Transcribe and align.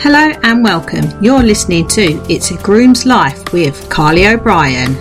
Hello 0.00 0.30
and 0.44 0.62
welcome. 0.62 1.04
You're 1.20 1.42
listening 1.42 1.88
to 1.88 2.02
It's 2.32 2.52
a 2.52 2.56
Groom's 2.58 3.04
Life 3.04 3.52
with 3.52 3.90
Carly 3.90 4.28
O'Brien. 4.28 4.94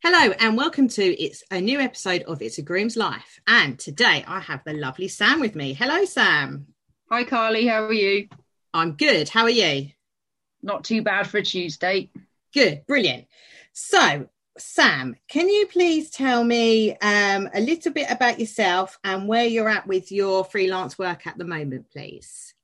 Hello 0.00 0.32
and 0.38 0.56
welcome 0.56 0.86
to 0.90 1.02
It's 1.20 1.42
a 1.50 1.60
new 1.60 1.80
episode 1.80 2.22
of 2.22 2.40
It's 2.40 2.58
a 2.58 2.62
Groom's 2.62 2.96
Life. 2.96 3.40
And 3.48 3.76
today 3.76 4.24
I 4.28 4.38
have 4.38 4.62
the 4.62 4.74
lovely 4.74 5.08
Sam 5.08 5.40
with 5.40 5.56
me. 5.56 5.72
Hello, 5.72 6.04
Sam. 6.04 6.68
Hi, 7.10 7.24
Carly. 7.24 7.66
How 7.66 7.82
are 7.84 7.92
you? 7.92 8.28
I'm 8.72 8.92
good. 8.92 9.28
How 9.28 9.42
are 9.42 9.50
you? 9.50 9.88
Not 10.62 10.84
too 10.84 11.02
bad 11.02 11.26
for 11.26 11.38
a 11.38 11.42
Tuesday. 11.42 12.12
Good, 12.54 12.86
brilliant. 12.86 13.26
So, 13.72 14.28
Sam, 14.60 15.16
can 15.28 15.48
you 15.48 15.66
please 15.66 16.10
tell 16.10 16.42
me 16.42 16.96
um, 16.98 17.48
a 17.54 17.60
little 17.60 17.92
bit 17.92 18.10
about 18.10 18.40
yourself 18.40 18.98
and 19.04 19.28
where 19.28 19.46
you're 19.46 19.68
at 19.68 19.86
with 19.86 20.10
your 20.10 20.44
freelance 20.44 20.98
work 20.98 21.26
at 21.26 21.38
the 21.38 21.44
moment, 21.44 21.90
please? 21.90 22.54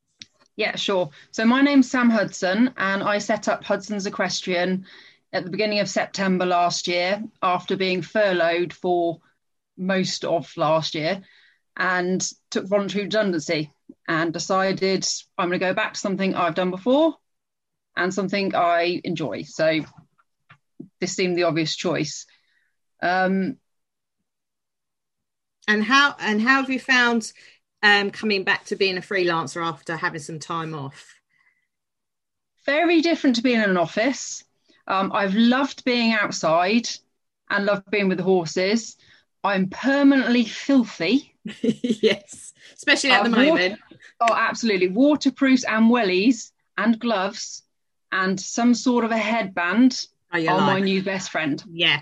Yeah, 0.57 0.77
sure. 0.77 1.11
So, 1.33 1.45
my 1.45 1.63
name's 1.63 1.91
Sam 1.91 2.11
Hudson, 2.11 2.73
and 2.77 3.03
I 3.03 3.19
set 3.19 3.49
up 3.49 3.65
Hudson's 3.65 4.07
Equestrian 4.07 4.87
at 5.33 5.45
the 5.45 5.51
beginning 5.51 5.81
of 5.81 5.89
September 5.89 6.47
last 6.47 6.87
year 6.87 7.23
after 7.43 7.77
being 7.77 8.03
furloughed 8.03 8.73
for 8.73 9.19
most 9.77 10.25
of 10.25 10.57
last 10.57 10.95
year 10.95 11.23
and 11.77 12.25
took 12.51 12.69
voluntary 12.69 13.05
redundancy 13.05 13.73
and 14.07 14.33
decided 14.33 15.07
I'm 15.37 15.49
going 15.49 15.59
to 15.59 15.67
go 15.67 15.75
back 15.75 15.95
to 15.95 16.01
something 16.01 16.35
I've 16.35 16.55
done 16.55 16.71
before 16.71 17.17
and 17.97 18.15
something 18.15 18.55
I 18.55 19.01
enjoy. 19.03 19.43
So 19.43 19.81
this 21.01 21.15
seemed 21.15 21.37
the 21.37 21.45
obvious 21.45 21.75
choice. 21.75 22.27
Um, 23.03 23.59
and 25.67 25.83
how 25.83 26.15
and 26.21 26.41
how 26.41 26.61
have 26.61 26.71
you 26.71 26.81
found 26.81 27.33
um, 27.83 28.11
coming 28.11 28.45
back 28.45 28.65
to 28.67 28.77
being 28.77 28.99
a 28.99 29.03
freelancer 29.03 29.65
after 29.65 29.97
having 29.97 30.21
some 30.21 30.39
time 30.39 30.75
off? 30.75 31.15
Very 32.67 33.01
different 33.01 33.37
to 33.37 33.43
being 33.43 33.63
in 33.63 33.71
an 33.71 33.77
office. 33.77 34.45
Um, 34.87 35.13
I've 35.13 35.35
loved 35.35 35.85
being 35.85 36.13
outside 36.13 36.89
and 37.51 37.67
loved 37.67 37.91
being 37.91 38.09
with 38.09 38.19
the 38.19 38.25
horses. 38.25 38.97
I'm 39.43 39.69
permanently 39.69 40.45
filthy. 40.45 41.35
yes, 41.63 42.55
especially 42.75 43.11
at 43.11 43.25
the 43.25 43.31
moment. 43.31 43.79
oh, 44.21 44.35
absolutely. 44.35 44.89
Waterproofs 44.89 45.65
and 45.65 45.91
wellies 45.91 46.53
and 46.79 46.99
gloves 46.99 47.63
and 48.11 48.41
some 48.41 48.75
sort 48.75 49.05
of 49.05 49.11
a 49.11 49.19
headband 49.19 50.07
are 50.41 50.57
like. 50.59 50.67
my 50.67 50.81
new 50.81 51.03
best 51.03 51.31
friend. 51.31 51.63
Yeah, 51.71 52.01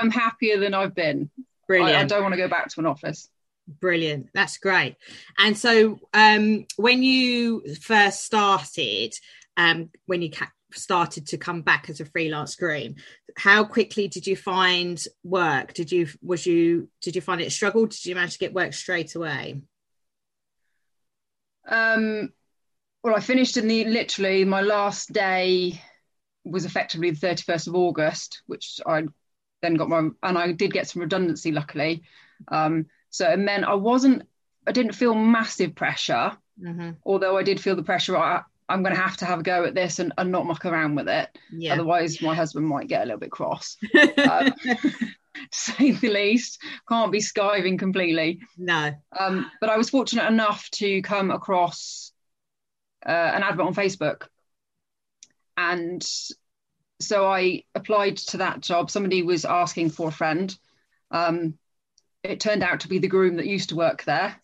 I'm 0.00 0.10
happier 0.10 0.58
than 0.58 0.74
I've 0.74 0.94
been. 0.94 1.30
Brilliant. 1.66 1.96
I, 1.96 2.00
I 2.02 2.04
don't 2.04 2.22
want 2.22 2.32
to 2.32 2.38
go 2.38 2.48
back 2.48 2.68
to 2.68 2.80
an 2.80 2.86
office. 2.86 3.28
Brilliant. 3.68 4.28
That's 4.32 4.58
great. 4.58 4.96
And 5.38 5.56
so, 5.58 5.98
um, 6.14 6.66
when 6.76 7.02
you 7.02 7.62
first 7.76 8.24
started, 8.24 9.14
um, 9.56 9.90
when 10.06 10.22
you 10.22 10.30
ca- 10.30 10.52
started 10.72 11.26
to 11.28 11.38
come 11.38 11.62
back 11.62 11.90
as 11.90 12.00
a 12.00 12.04
freelance 12.04 12.54
groom, 12.54 12.94
how 13.36 13.64
quickly 13.64 14.08
did 14.08 14.26
you 14.26 14.36
find 14.36 15.04
work? 15.24 15.74
Did 15.74 15.90
you 15.90 16.08
was 16.22 16.46
you 16.46 16.88
did 17.02 17.16
you 17.16 17.20
find 17.20 17.40
it 17.40 17.46
a 17.46 17.50
struggle? 17.50 17.86
Did 17.86 18.04
you 18.06 18.14
manage 18.14 18.34
to 18.34 18.38
get 18.38 18.54
work 18.54 18.72
straight 18.72 19.14
away? 19.14 19.62
Um, 21.68 22.32
well, 23.06 23.14
I 23.14 23.20
finished 23.20 23.56
in 23.56 23.68
the 23.68 23.84
literally 23.84 24.44
my 24.44 24.62
last 24.62 25.12
day 25.12 25.80
was 26.44 26.64
effectively 26.64 27.12
the 27.12 27.24
31st 27.24 27.68
of 27.68 27.76
August, 27.76 28.42
which 28.46 28.80
I 28.84 29.04
then 29.62 29.74
got 29.74 29.88
my 29.88 30.08
and 30.24 30.36
I 30.36 30.50
did 30.50 30.72
get 30.72 30.88
some 30.88 31.02
redundancy 31.02 31.52
luckily. 31.52 32.02
Um, 32.48 32.86
so 33.10 33.30
it 33.30 33.38
meant 33.38 33.62
I 33.62 33.74
wasn't 33.74 34.24
I 34.66 34.72
didn't 34.72 34.96
feel 34.96 35.14
massive 35.14 35.76
pressure, 35.76 36.36
mm-hmm. 36.60 36.90
although 37.04 37.36
I 37.36 37.44
did 37.44 37.60
feel 37.60 37.76
the 37.76 37.84
pressure. 37.84 38.16
I, 38.16 38.42
I'm 38.68 38.82
going 38.82 38.96
to 38.96 39.00
have 39.00 39.16
to 39.18 39.24
have 39.24 39.38
a 39.38 39.44
go 39.44 39.64
at 39.64 39.76
this 39.76 40.00
and, 40.00 40.12
and 40.18 40.32
not 40.32 40.46
muck 40.46 40.64
around 40.64 40.96
with 40.96 41.08
it. 41.08 41.28
Yeah. 41.52 41.74
Otherwise, 41.74 42.20
my 42.20 42.34
husband 42.34 42.66
might 42.66 42.88
get 42.88 43.02
a 43.02 43.04
little 43.04 43.20
bit 43.20 43.30
cross. 43.30 43.76
um, 44.28 44.52
to 44.64 45.08
say 45.52 45.92
the 45.92 46.10
least. 46.10 46.58
Can't 46.88 47.12
be 47.12 47.20
skiving 47.20 47.78
completely. 47.78 48.40
No. 48.58 48.90
Um, 49.16 49.48
but 49.60 49.70
I 49.70 49.76
was 49.76 49.90
fortunate 49.90 50.26
enough 50.26 50.68
to 50.70 51.00
come 51.02 51.30
across 51.30 52.10
uh, 53.04 53.32
an 53.34 53.42
advert 53.42 53.66
on 53.66 53.74
Facebook. 53.74 54.28
And 55.56 56.06
so 57.00 57.26
I 57.26 57.64
applied 57.74 58.16
to 58.18 58.38
that 58.38 58.60
job. 58.60 58.90
Somebody 58.90 59.22
was 59.22 59.44
asking 59.44 59.90
for 59.90 60.08
a 60.08 60.12
friend. 60.12 60.56
Um, 61.10 61.58
it 62.22 62.40
turned 62.40 62.62
out 62.62 62.80
to 62.80 62.88
be 62.88 62.98
the 62.98 63.08
groom 63.08 63.36
that 63.36 63.46
used 63.46 63.70
to 63.70 63.76
work 63.76 64.04
there, 64.04 64.40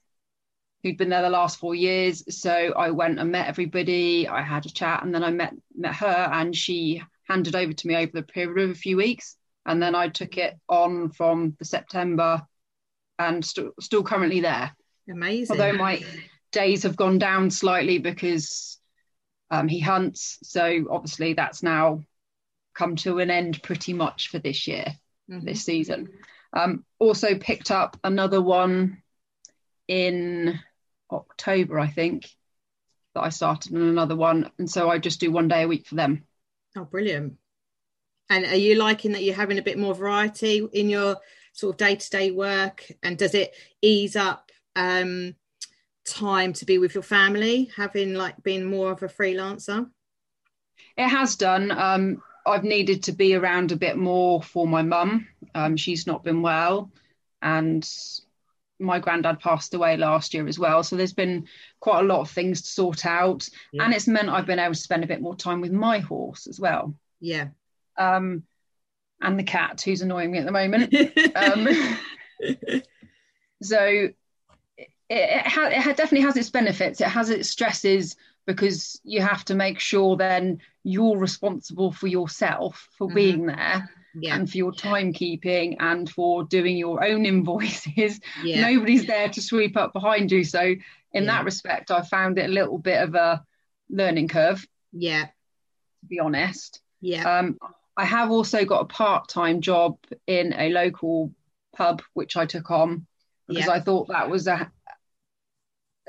who'd 0.82 0.96
been 0.96 1.08
there 1.08 1.22
the 1.22 1.30
last 1.30 1.58
four 1.58 1.74
years. 1.74 2.22
So 2.40 2.72
I 2.76 2.90
went 2.90 3.18
and 3.18 3.32
met 3.32 3.48
everybody. 3.48 4.28
I 4.28 4.42
had 4.42 4.66
a 4.66 4.70
chat, 4.70 5.02
and 5.02 5.14
then 5.14 5.24
I 5.24 5.30
met 5.30 5.54
met 5.76 5.94
her, 5.96 6.30
and 6.32 6.54
she 6.54 7.02
handed 7.28 7.56
over 7.56 7.72
to 7.72 7.86
me 7.86 7.96
over 7.96 8.12
the 8.12 8.22
period 8.22 8.70
of 8.70 8.70
a 8.70 8.78
few 8.78 8.96
weeks 8.96 9.36
and 9.66 9.82
then 9.82 9.94
I 9.94 10.08
took 10.08 10.36
it 10.38 10.58
on 10.68 11.10
from 11.10 11.54
the 11.58 11.64
September 11.64 12.42
and 13.18 13.44
st- 13.44 13.72
still 13.80 14.02
currently 14.02 14.40
there. 14.40 14.74
Amazing. 15.10 15.60
Although 15.60 15.76
my 15.76 16.02
days 16.52 16.84
have 16.84 16.96
gone 16.96 17.18
down 17.18 17.50
slightly 17.50 17.98
because 17.98 18.78
um, 19.50 19.68
he 19.68 19.80
hunts, 19.80 20.38
so 20.42 20.86
obviously 20.90 21.34
that's 21.34 21.62
now 21.62 22.02
come 22.74 22.96
to 22.96 23.18
an 23.18 23.30
end 23.30 23.62
pretty 23.62 23.92
much 23.92 24.28
for 24.28 24.38
this 24.38 24.66
year, 24.66 24.86
mm-hmm. 25.30 25.44
this 25.44 25.64
season. 25.64 26.08
Um, 26.52 26.84
also 26.98 27.36
picked 27.36 27.70
up 27.70 27.98
another 28.04 28.40
one 28.40 29.02
in 29.88 30.58
October, 31.10 31.78
I 31.78 31.88
think, 31.88 32.30
that 33.14 33.22
I 33.22 33.28
started 33.28 33.74
on 33.74 33.82
another 33.82 34.16
one, 34.16 34.50
and 34.58 34.70
so 34.70 34.88
I 34.88 34.98
just 34.98 35.20
do 35.20 35.30
one 35.30 35.48
day 35.48 35.62
a 35.62 35.68
week 35.68 35.86
for 35.86 35.96
them. 35.96 36.24
Oh, 36.76 36.84
brilliant! 36.84 37.34
And 38.30 38.46
are 38.46 38.56
you 38.56 38.76
liking 38.76 39.12
that 39.12 39.22
you're 39.22 39.34
having 39.34 39.58
a 39.58 39.62
bit 39.62 39.78
more 39.78 39.94
variety 39.94 40.66
in 40.72 40.88
your 40.88 41.16
sort 41.52 41.74
of 41.74 41.76
day 41.78 41.96
to 41.96 42.10
day 42.10 42.30
work? 42.30 42.90
And 43.02 43.18
does 43.18 43.34
it 43.34 43.54
ease 43.82 44.16
up 44.16 44.50
um, 44.74 45.34
time 46.04 46.52
to 46.54 46.64
be 46.64 46.78
with 46.78 46.94
your 46.94 47.02
family, 47.02 47.70
having 47.76 48.14
like 48.14 48.42
been 48.42 48.64
more 48.64 48.92
of 48.92 49.02
a 49.02 49.08
freelancer? 49.08 49.88
It 50.96 51.08
has 51.08 51.36
done. 51.36 51.70
Um, 51.70 52.22
I've 52.46 52.64
needed 52.64 53.04
to 53.04 53.12
be 53.12 53.34
around 53.34 53.72
a 53.72 53.76
bit 53.76 53.96
more 53.96 54.42
for 54.42 54.66
my 54.66 54.82
mum. 54.82 55.28
Um, 55.54 55.76
she's 55.76 56.06
not 56.06 56.24
been 56.24 56.42
well, 56.42 56.90
and 57.40 57.88
my 58.78 58.98
granddad 58.98 59.40
passed 59.40 59.74
away 59.74 59.96
last 59.96 60.34
year 60.34 60.46
as 60.46 60.58
well. 60.58 60.82
So 60.82 60.96
there's 60.96 61.12
been 61.12 61.46
quite 61.80 62.00
a 62.00 62.06
lot 62.06 62.20
of 62.20 62.30
things 62.30 62.62
to 62.62 62.68
sort 62.68 63.06
out, 63.06 63.48
yeah. 63.72 63.84
and 63.84 63.94
it's 63.94 64.08
meant 64.08 64.28
I've 64.28 64.46
been 64.46 64.58
able 64.58 64.74
to 64.74 64.80
spend 64.80 65.04
a 65.04 65.08
bit 65.08 65.20
more 65.20 65.36
time 65.36 65.60
with 65.60 65.72
my 65.72 66.00
horse 66.00 66.46
as 66.46 66.58
well. 66.58 66.94
Yeah, 67.20 67.48
um, 67.96 68.42
and 69.20 69.38
the 69.38 69.44
cat 69.44 69.80
who's 69.82 70.02
annoying 70.02 70.32
me 70.32 70.38
at 70.38 70.46
the 70.46 70.52
moment. 70.52 70.94
um, 71.36 71.68
so 73.62 74.08
it, 75.12 75.30
it, 75.30 75.46
ha- 75.46 75.68
it 75.70 75.96
definitely 75.96 76.22
has 76.22 76.36
its 76.36 76.50
benefits. 76.50 77.00
It 77.00 77.08
has 77.08 77.28
its 77.28 77.50
stresses 77.50 78.16
because 78.46 78.98
you 79.04 79.20
have 79.20 79.44
to 79.44 79.54
make 79.54 79.78
sure 79.78 80.16
then 80.16 80.60
you're 80.84 81.18
responsible 81.18 81.92
for 81.92 82.06
yourself 82.06 82.88
for 82.96 83.06
mm-hmm. 83.06 83.14
being 83.14 83.46
there 83.46 83.90
yeah. 84.14 84.34
and 84.34 84.50
for 84.50 84.56
your 84.56 84.72
timekeeping 84.72 85.76
and 85.80 86.08
for 86.08 86.44
doing 86.44 86.76
your 86.78 87.04
own 87.04 87.26
invoices. 87.32 88.20
Yeah. 88.42 88.62
Nobody's 88.62 89.06
there 89.06 89.28
to 89.28 89.42
sweep 89.42 89.76
up 89.76 89.92
behind 89.92 90.32
you. 90.32 90.44
So 90.44 90.60
in 90.60 90.80
yeah. 91.12 91.20
that 91.26 91.44
respect, 91.44 91.90
I 91.90 92.02
found 92.02 92.38
it 92.38 92.48
a 92.48 92.52
little 92.52 92.78
bit 92.78 93.02
of 93.02 93.14
a 93.14 93.44
learning 93.90 94.28
curve. 94.28 94.66
Yeah. 94.92 95.26
To 95.26 96.06
be 96.08 96.20
honest. 96.20 96.80
Yeah. 97.02 97.38
Um, 97.38 97.58
I 97.98 98.06
have 98.06 98.30
also 98.30 98.64
got 98.64 98.80
a 98.80 98.86
part 98.86 99.28
time 99.28 99.60
job 99.60 99.98
in 100.26 100.54
a 100.54 100.70
local 100.70 101.34
pub, 101.76 102.00
which 102.14 102.38
I 102.38 102.46
took 102.46 102.70
on 102.70 103.06
because 103.46 103.66
yeah. 103.66 103.72
I 103.72 103.80
thought 103.80 104.08
that 104.08 104.30
was 104.30 104.46
a 104.46 104.70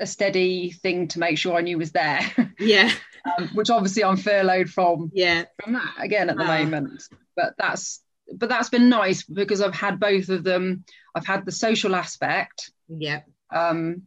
a 0.04 0.06
steady 0.06 0.70
thing 0.70 1.08
to 1.08 1.18
make 1.18 1.38
sure 1.38 1.56
I 1.56 1.62
knew 1.62 1.78
was 1.78 1.92
there. 1.92 2.20
Yeah. 2.60 2.90
um, 3.38 3.48
which 3.54 3.70
obviously 3.70 4.04
I'm 4.04 4.16
furloughed 4.16 4.70
from. 4.70 5.10
Yeah. 5.12 5.44
From 5.62 5.72
that 5.72 5.94
again 5.98 6.30
at 6.30 6.36
the 6.36 6.44
oh. 6.44 6.46
moment, 6.46 7.02
but 7.36 7.54
that's 7.58 8.00
but 8.32 8.48
that's 8.48 8.68
been 8.68 8.88
nice 8.88 9.22
because 9.22 9.60
I've 9.60 9.74
had 9.74 9.98
both 9.98 10.28
of 10.28 10.44
them. 10.44 10.84
I've 11.14 11.26
had 11.26 11.44
the 11.44 11.52
social 11.52 11.96
aspect. 11.96 12.70
Yeah. 12.88 13.22
Um, 13.50 14.02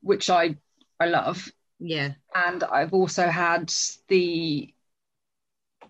which 0.00 0.30
I 0.30 0.56
I 0.98 1.06
love. 1.06 1.50
Yeah. 1.78 2.14
And 2.34 2.64
I've 2.64 2.94
also 2.94 3.26
had 3.26 3.72
the 4.08 4.72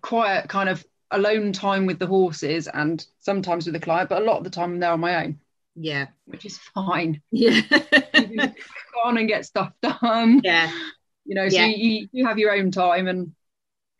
quiet 0.01 0.49
kind 0.49 0.69
of 0.69 0.85
alone 1.11 1.53
time 1.53 1.85
with 1.85 1.99
the 1.99 2.07
horses 2.07 2.67
and 2.67 3.05
sometimes 3.19 3.65
with 3.65 3.73
the 3.73 3.79
client, 3.79 4.09
but 4.09 4.21
a 4.21 4.25
lot 4.25 4.37
of 4.37 4.43
the 4.43 4.49
time 4.49 4.73
I'm 4.73 4.79
there 4.79 4.91
on 4.91 4.99
my 4.99 5.23
own. 5.23 5.39
Yeah. 5.75 6.07
Which 6.25 6.45
is 6.45 6.57
fine. 6.57 7.21
Yeah. 7.31 7.61
go 7.69 9.01
on 9.05 9.17
and 9.17 9.27
get 9.27 9.45
stuff 9.45 9.71
done. 9.81 10.41
Yeah. 10.43 10.71
You 11.25 11.35
know, 11.35 11.47
so 11.49 11.57
yeah. 11.57 11.65
you, 11.67 12.07
you 12.11 12.27
have 12.27 12.39
your 12.39 12.53
own 12.53 12.71
time 12.71 13.07
and 13.07 13.33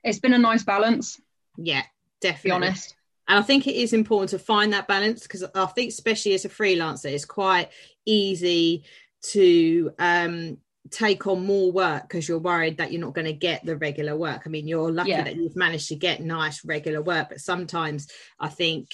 it's 0.03 0.19
been 0.19 0.33
a 0.33 0.39
nice 0.39 0.63
balance. 0.63 1.19
Yeah, 1.57 1.83
definitely. 2.21 2.49
be 2.49 2.51
honest. 2.51 2.95
And 3.27 3.37
I 3.37 3.41
think 3.43 3.67
it 3.67 3.75
is 3.75 3.93
important 3.93 4.31
to 4.31 4.39
find 4.39 4.73
that 4.73 4.87
balance 4.87 5.23
because 5.23 5.43
I 5.53 5.65
think, 5.67 5.89
especially 5.89 6.33
as 6.33 6.45
a 6.45 6.49
freelancer, 6.49 7.11
it's 7.11 7.25
quite 7.25 7.69
easy 8.05 8.85
to 9.31 9.91
um, 9.99 10.57
take 10.89 11.27
on 11.27 11.45
more 11.45 11.71
work 11.71 12.03
because 12.03 12.27
you're 12.27 12.39
worried 12.39 12.77
that 12.77 12.91
you're 12.91 13.01
not 13.01 13.13
going 13.13 13.25
to 13.25 13.33
get 13.33 13.63
the 13.63 13.77
regular 13.77 14.15
work. 14.15 14.43
I 14.45 14.49
mean, 14.49 14.67
you're 14.67 14.91
lucky 14.91 15.11
yeah. 15.11 15.23
that 15.23 15.35
you've 15.35 15.55
managed 15.55 15.89
to 15.89 15.95
get 15.95 16.21
nice 16.21 16.65
regular 16.65 17.01
work, 17.01 17.29
but 17.29 17.39
sometimes 17.39 18.07
I 18.39 18.47
think 18.47 18.89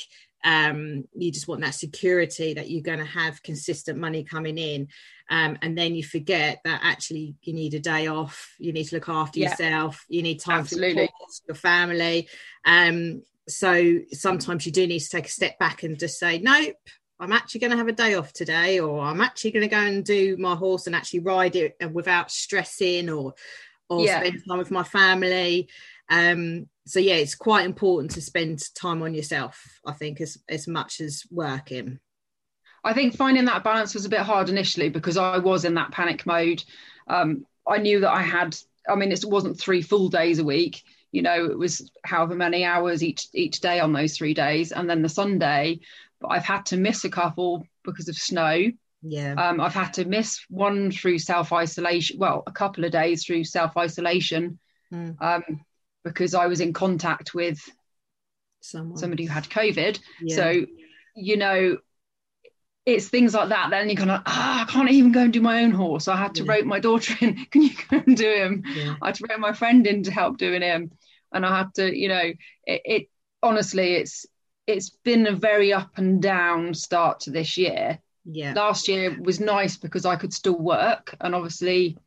um, 0.46 1.04
you 1.16 1.32
just 1.32 1.48
want 1.48 1.62
that 1.62 1.74
security 1.74 2.54
that 2.54 2.70
you're 2.70 2.84
going 2.84 3.00
to 3.00 3.06
have 3.06 3.42
consistent 3.42 3.98
money 3.98 4.24
coming 4.24 4.58
in. 4.58 4.88
Um, 5.30 5.58
and 5.64 5.76
then 5.76 5.96
you 5.96 6.04
forget 6.04 6.62
that 6.64 6.82
actually 6.84 7.36
you 7.42 7.54
need 7.54 7.74
a 7.74 7.80
day 7.80 8.06
off, 8.06 8.54
you 8.60 8.72
need 8.72 8.86
to 8.86 8.96
look 8.96 9.10
after 9.10 9.40
yeah. 9.40 9.50
yourself, 9.50 10.06
you 10.08 10.22
need 10.22 10.40
time 10.40 10.60
Absolutely. 10.60 11.08
for 11.08 11.42
your 11.48 11.56
family. 11.56 12.30
Um, 12.64 13.24
so 13.50 14.00
sometimes 14.12 14.68
you 14.68 14.72
do 14.72 14.86
need 14.86 15.00
to 15.00 15.10
take 15.10 15.26
a 15.26 15.32
step 15.32 15.58
back 15.58 15.82
and 15.82 16.00
just 16.00 16.20
say, 16.20 16.38
nope, 16.38 16.76
I'm 17.20 17.32
actually 17.32 17.62
going 17.62 17.72
to 17.72 17.78
have 17.78 17.88
a 17.88 17.94
day 17.94 18.14
off 18.14 18.32
today, 18.32 18.80
or 18.80 19.00
I'm 19.00 19.22
actually 19.22 19.52
going 19.52 19.68
to 19.68 19.76
go 19.76 19.82
and 19.82 20.06
do 20.06 20.38
my 20.38 20.56
horse 20.56 20.86
and 20.86 20.96
actually 20.96 21.22
ride 21.22 21.56
it 21.56 21.76
without 21.92 22.30
stressing 22.30 23.10
or 23.10 23.34
or 23.88 24.04
yeah. 24.04 24.20
spend 24.20 24.42
time 24.48 24.58
with 24.58 24.72
my 24.72 24.84
family. 24.84 25.70
Um, 26.10 26.68
so 26.86 27.00
yeah, 27.00 27.16
it's 27.16 27.36
quite 27.36 27.66
important 27.66 28.12
to 28.12 28.22
spend 28.22 28.64
time 28.76 29.02
on 29.02 29.14
yourself. 29.14 29.80
I 29.86 29.94
think 29.94 30.22
as 30.22 30.38
as 30.50 30.68
much 30.68 31.02
as 31.02 31.24
working. 31.32 32.00
I 32.84 32.94
think 32.94 33.16
finding 33.16 33.46
that 33.46 33.64
balance 33.64 33.96
was 33.96 34.06
a 34.06 34.10
bit 34.10 34.20
hard 34.20 34.50
initially 34.50 34.90
because 34.90 35.18
I 35.18 35.40
was 35.40 35.66
in 35.66 35.74
that 35.74 35.92
panic 35.92 36.26
mode. 36.28 36.64
Um, 37.08 37.46
I 37.68 37.80
knew 37.80 38.02
that 38.02 38.12
I 38.12 38.22
had. 38.22 38.56
I 38.88 38.96
mean, 38.96 39.12
it 39.12 39.26
wasn't 39.26 39.60
three 39.60 39.82
full 39.82 40.10
days 40.10 40.38
a 40.38 40.44
week. 40.44 40.84
You 41.12 41.24
know, 41.24 41.46
it 41.46 41.58
was 41.58 41.90
however 42.04 42.36
many 42.36 42.64
hours 42.64 43.04
each 43.04 43.28
each 43.34 43.60
day 43.62 43.80
on 43.80 43.94
those 43.94 44.16
three 44.16 44.36
days, 44.36 44.72
and 44.72 44.90
then 44.90 45.02
the 45.02 45.10
Sunday 45.10 45.80
but 46.26 46.30
I've 46.30 46.46
had 46.46 46.66
to 46.68 46.78
miss 46.78 47.04
a 47.04 47.10
couple 47.10 47.68
because 47.84 48.10
of 48.10 48.16
snow. 48.16 48.72
Yeah. 49.02 49.34
Um, 49.34 49.62
I've 49.62 49.74
had 49.74 49.94
to 49.96 50.06
miss 50.06 50.44
one 50.50 50.92
through 50.92 51.20
self 51.20 51.54
isolation. 51.54 52.18
Well, 52.18 52.44
a 52.48 52.52
couple 52.52 52.84
of 52.86 52.92
days 52.92 53.26
through 53.26 53.44
self 53.44 53.78
isolation 53.78 54.60
mm. 54.92 55.16
um, 55.22 55.44
because 56.06 56.34
I 56.34 56.46
was 56.46 56.62
in 56.62 56.72
contact 56.72 57.34
with 57.34 57.60
Someone. 58.62 58.98
somebody 58.98 59.26
who 59.26 59.34
had 59.34 59.50
COVID. 59.50 60.00
Yeah. 60.22 60.36
So, 60.36 60.66
you 61.16 61.36
know, 61.36 61.78
it's 62.86 63.10
things 63.10 63.34
like 63.34 63.50
that. 63.50 63.72
Then 63.72 63.90
you're 63.90 63.98
kind 63.98 64.12
of, 64.12 64.22
ah, 64.28 64.62
I 64.62 64.72
can't 64.72 64.92
even 64.92 65.12
go 65.12 65.22
and 65.22 65.34
do 65.34 65.42
my 65.42 65.64
own 65.64 65.72
horse. 65.72 66.08
I 66.08 66.16
had 66.16 66.36
to 66.36 66.46
yeah. 66.46 66.54
rope 66.54 66.66
my 66.66 66.80
daughter 66.80 67.16
in. 67.20 67.46
Can 67.52 67.64
you 67.64 67.72
go 67.90 68.02
and 68.06 68.16
do 68.16 68.32
him? 68.32 68.64
Yeah. 68.74 68.96
I 69.02 69.08
had 69.08 69.16
to 69.16 69.26
rope 69.30 69.40
my 69.40 69.52
friend 69.52 69.86
in 69.86 70.04
to 70.04 70.12
help 70.12 70.38
doing 70.38 70.62
him. 70.62 70.92
And 71.34 71.46
I 71.46 71.58
had 71.58 71.74
to, 71.76 71.94
you 71.94 72.08
know, 72.08 72.32
it, 72.66 72.82
it 72.86 73.10
honestly, 73.42 73.96
it's 73.96 74.26
it's 74.68 74.90
been 74.90 75.28
a 75.28 75.36
very 75.36 75.74
up 75.74 75.98
and 75.98 76.22
down 76.22 76.74
start 76.74 77.22
to 77.22 77.32
this 77.32 77.58
year. 77.58 78.00
Yeah. 78.26 78.54
Last 78.54 78.88
year 78.88 79.18
was 79.20 79.40
nice 79.40 79.78
because 79.78 80.06
I 80.06 80.16
could 80.16 80.34
still 80.34 80.58
work, 80.58 81.16
and 81.20 81.36
obviously 81.36 81.98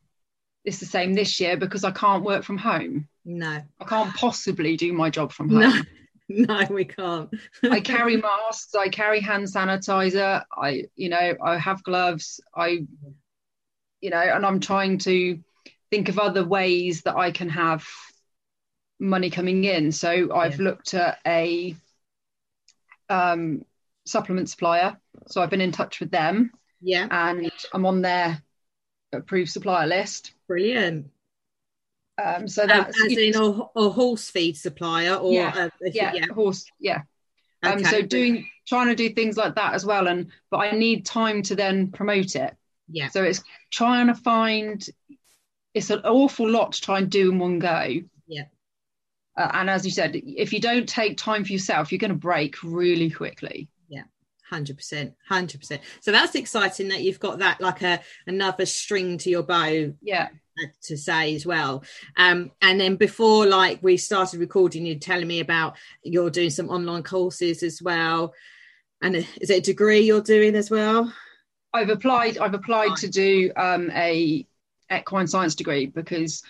it's 0.65 0.79
the 0.79 0.85
same 0.85 1.13
this 1.13 1.39
year 1.39 1.57
because 1.57 1.83
I 1.83 1.91
can't 1.91 2.23
work 2.23 2.43
from 2.43 2.57
home. 2.57 3.07
No. 3.29 3.61
I 3.79 3.85
can't 3.85 4.13
possibly 4.15 4.75
do 4.75 4.91
my 4.91 5.11
job 5.11 5.31
from 5.31 5.49
home. 5.49 5.59
No. 5.59 5.81
No, 6.31 6.63
we 6.69 6.85
can't. 6.85 7.27
I 7.63 7.79
carry 7.79 8.15
masks, 8.15 8.75
I 8.75 8.89
carry 8.89 9.19
hand 9.19 9.47
sanitizer, 9.47 10.43
I 10.55 10.83
you 10.95 11.09
know, 11.09 11.33
I 11.43 11.57
have 11.57 11.83
gloves, 11.83 12.39
I 12.55 12.85
you 13.99 14.11
know, 14.11 14.19
and 14.19 14.45
I'm 14.45 14.59
trying 14.59 14.99
to 14.99 15.39
think 15.89 16.07
of 16.07 16.19
other 16.19 16.45
ways 16.45 17.01
that 17.01 17.15
I 17.15 17.31
can 17.31 17.49
have 17.49 17.83
money 18.99 19.31
coming 19.31 19.63
in. 19.63 19.91
So 19.91 20.31
I've 20.35 20.59
looked 20.59 20.93
at 20.93 21.17
a 21.25 21.75
um, 23.09 23.65
supplement 24.05 24.51
supplier. 24.51 24.97
So 25.29 25.41
I've 25.41 25.49
been 25.49 25.61
in 25.61 25.71
touch 25.71 25.99
with 25.99 26.11
them. 26.11 26.51
Yeah. 26.79 27.07
And 27.09 27.51
I'm 27.73 27.87
on 27.87 28.03
their 28.03 28.39
approved 29.11 29.49
supplier 29.49 29.87
list. 29.87 30.33
Brilliant. 30.47 31.07
Um, 32.23 32.47
so 32.47 32.65
that's 32.65 32.99
as 33.05 33.17
in 33.17 33.35
a, 33.35 33.79
a, 33.79 33.89
horse 33.89 34.29
feed 34.29 34.57
supplier 34.57 35.15
or 35.15 35.31
yeah, 35.33 35.53
a, 35.55 35.65
a, 35.65 35.91
yeah, 35.91 36.13
yeah, 36.13 36.25
horse, 36.33 36.65
yeah. 36.79 37.01
Um, 37.63 37.73
okay. 37.73 37.83
Um, 37.83 37.91
so 37.91 38.01
doing 38.01 38.49
trying 38.67 38.87
to 38.87 38.95
do 38.95 39.09
things 39.09 39.37
like 39.37 39.55
that 39.55 39.73
as 39.73 39.85
well, 39.85 40.07
and 40.07 40.31
but 40.49 40.57
I 40.57 40.71
need 40.71 41.05
time 41.05 41.41
to 41.43 41.55
then 41.55 41.91
promote 41.91 42.35
it. 42.35 42.55
Yeah. 42.89 43.09
So 43.09 43.23
it's 43.23 43.43
trying 43.71 44.07
to 44.07 44.15
find. 44.15 44.85
It's 45.73 45.91
an 45.91 45.99
awful 45.99 46.49
lot 46.49 46.73
to 46.73 46.81
try 46.81 46.97
and 46.97 47.09
do 47.09 47.31
in 47.31 47.39
one 47.39 47.59
go. 47.59 47.87
Yeah. 48.27 48.45
Uh, 49.37 49.49
and 49.53 49.69
as 49.69 49.85
you 49.85 49.91
said, 49.91 50.15
if 50.15 50.51
you 50.51 50.59
don't 50.59 50.89
take 50.89 51.17
time 51.17 51.45
for 51.45 51.53
yourself, 51.53 51.91
you're 51.91 51.99
going 51.99 52.09
to 52.09 52.17
break 52.17 52.61
really 52.63 53.09
quickly. 53.09 53.69
Yeah, 53.87 54.03
hundred 54.49 54.77
percent, 54.77 55.13
hundred 55.27 55.59
percent. 55.59 55.81
So 56.01 56.11
that's 56.11 56.35
exciting 56.35 56.89
that 56.89 57.01
you've 57.01 57.19
got 57.19 57.39
that 57.39 57.61
like 57.61 57.81
a 57.81 58.01
another 58.25 58.65
string 58.65 59.17
to 59.19 59.29
your 59.29 59.43
bow. 59.43 59.93
Yeah. 60.01 60.29
To 60.83 60.97
say 60.97 61.35
as 61.35 61.45
well, 61.45 61.83
um, 62.17 62.51
and 62.61 62.79
then 62.79 62.95
before 62.95 63.45
like 63.45 63.79
we 63.81 63.97
started 63.97 64.39
recording, 64.39 64.85
you're 64.85 64.99
telling 64.99 65.27
me 65.27 65.39
about 65.39 65.77
you're 66.03 66.29
doing 66.29 66.49
some 66.49 66.69
online 66.69 67.03
courses 67.03 67.63
as 67.63 67.81
well, 67.81 68.33
and 69.01 69.15
is 69.15 69.49
it 69.49 69.57
a 69.57 69.61
degree 69.61 70.01
you're 70.01 70.21
doing 70.21 70.55
as 70.55 70.69
well? 70.69 71.13
I've 71.73 71.89
applied. 71.89 72.37
I've 72.37 72.53
applied 72.53 72.95
to 72.97 73.07
do 73.07 73.51
um, 73.55 73.91
a 73.91 74.45
equine 74.91 75.27
science 75.27 75.55
degree 75.55 75.85
because 75.85 76.43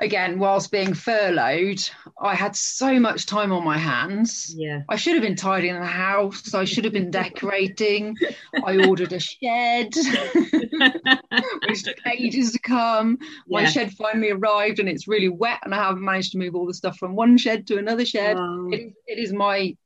again, 0.00 0.38
whilst 0.38 0.72
being 0.72 0.94
furloughed, 0.94 1.88
I 2.20 2.34
had 2.34 2.56
so 2.56 2.98
much 2.98 3.26
time 3.26 3.52
on 3.52 3.62
my 3.62 3.78
hands. 3.78 4.52
Yeah. 4.56 4.80
I 4.88 4.96
should 4.96 5.14
have 5.14 5.22
been 5.22 5.36
tidying 5.36 5.78
the 5.78 5.84
house. 5.84 6.54
I 6.54 6.64
should 6.64 6.84
have 6.84 6.92
been 6.92 7.10
decorating. 7.10 8.16
I 8.64 8.86
ordered 8.86 9.12
a 9.12 9.20
shed, 9.20 9.94
which 11.68 11.82
took 11.84 12.06
ages 12.06 12.52
to 12.52 12.58
come. 12.58 13.18
My 13.48 13.66
shed 13.66 13.92
finally 13.92 14.30
arrived 14.30 14.80
and 14.80 14.88
it's 14.88 15.06
really 15.06 15.28
wet, 15.28 15.60
and 15.62 15.74
I 15.74 15.84
haven't 15.84 16.04
managed 16.04 16.32
to 16.32 16.38
move 16.38 16.54
all 16.54 16.66
the 16.66 16.74
stuff 16.74 16.98
from 16.98 17.14
one 17.14 17.36
shed 17.36 17.66
to 17.68 17.78
another 17.78 18.04
shed. 18.04 18.36
Oh. 18.38 18.70
It, 18.72 18.94
it 19.06 19.18
is 19.18 19.32
my 19.32 19.76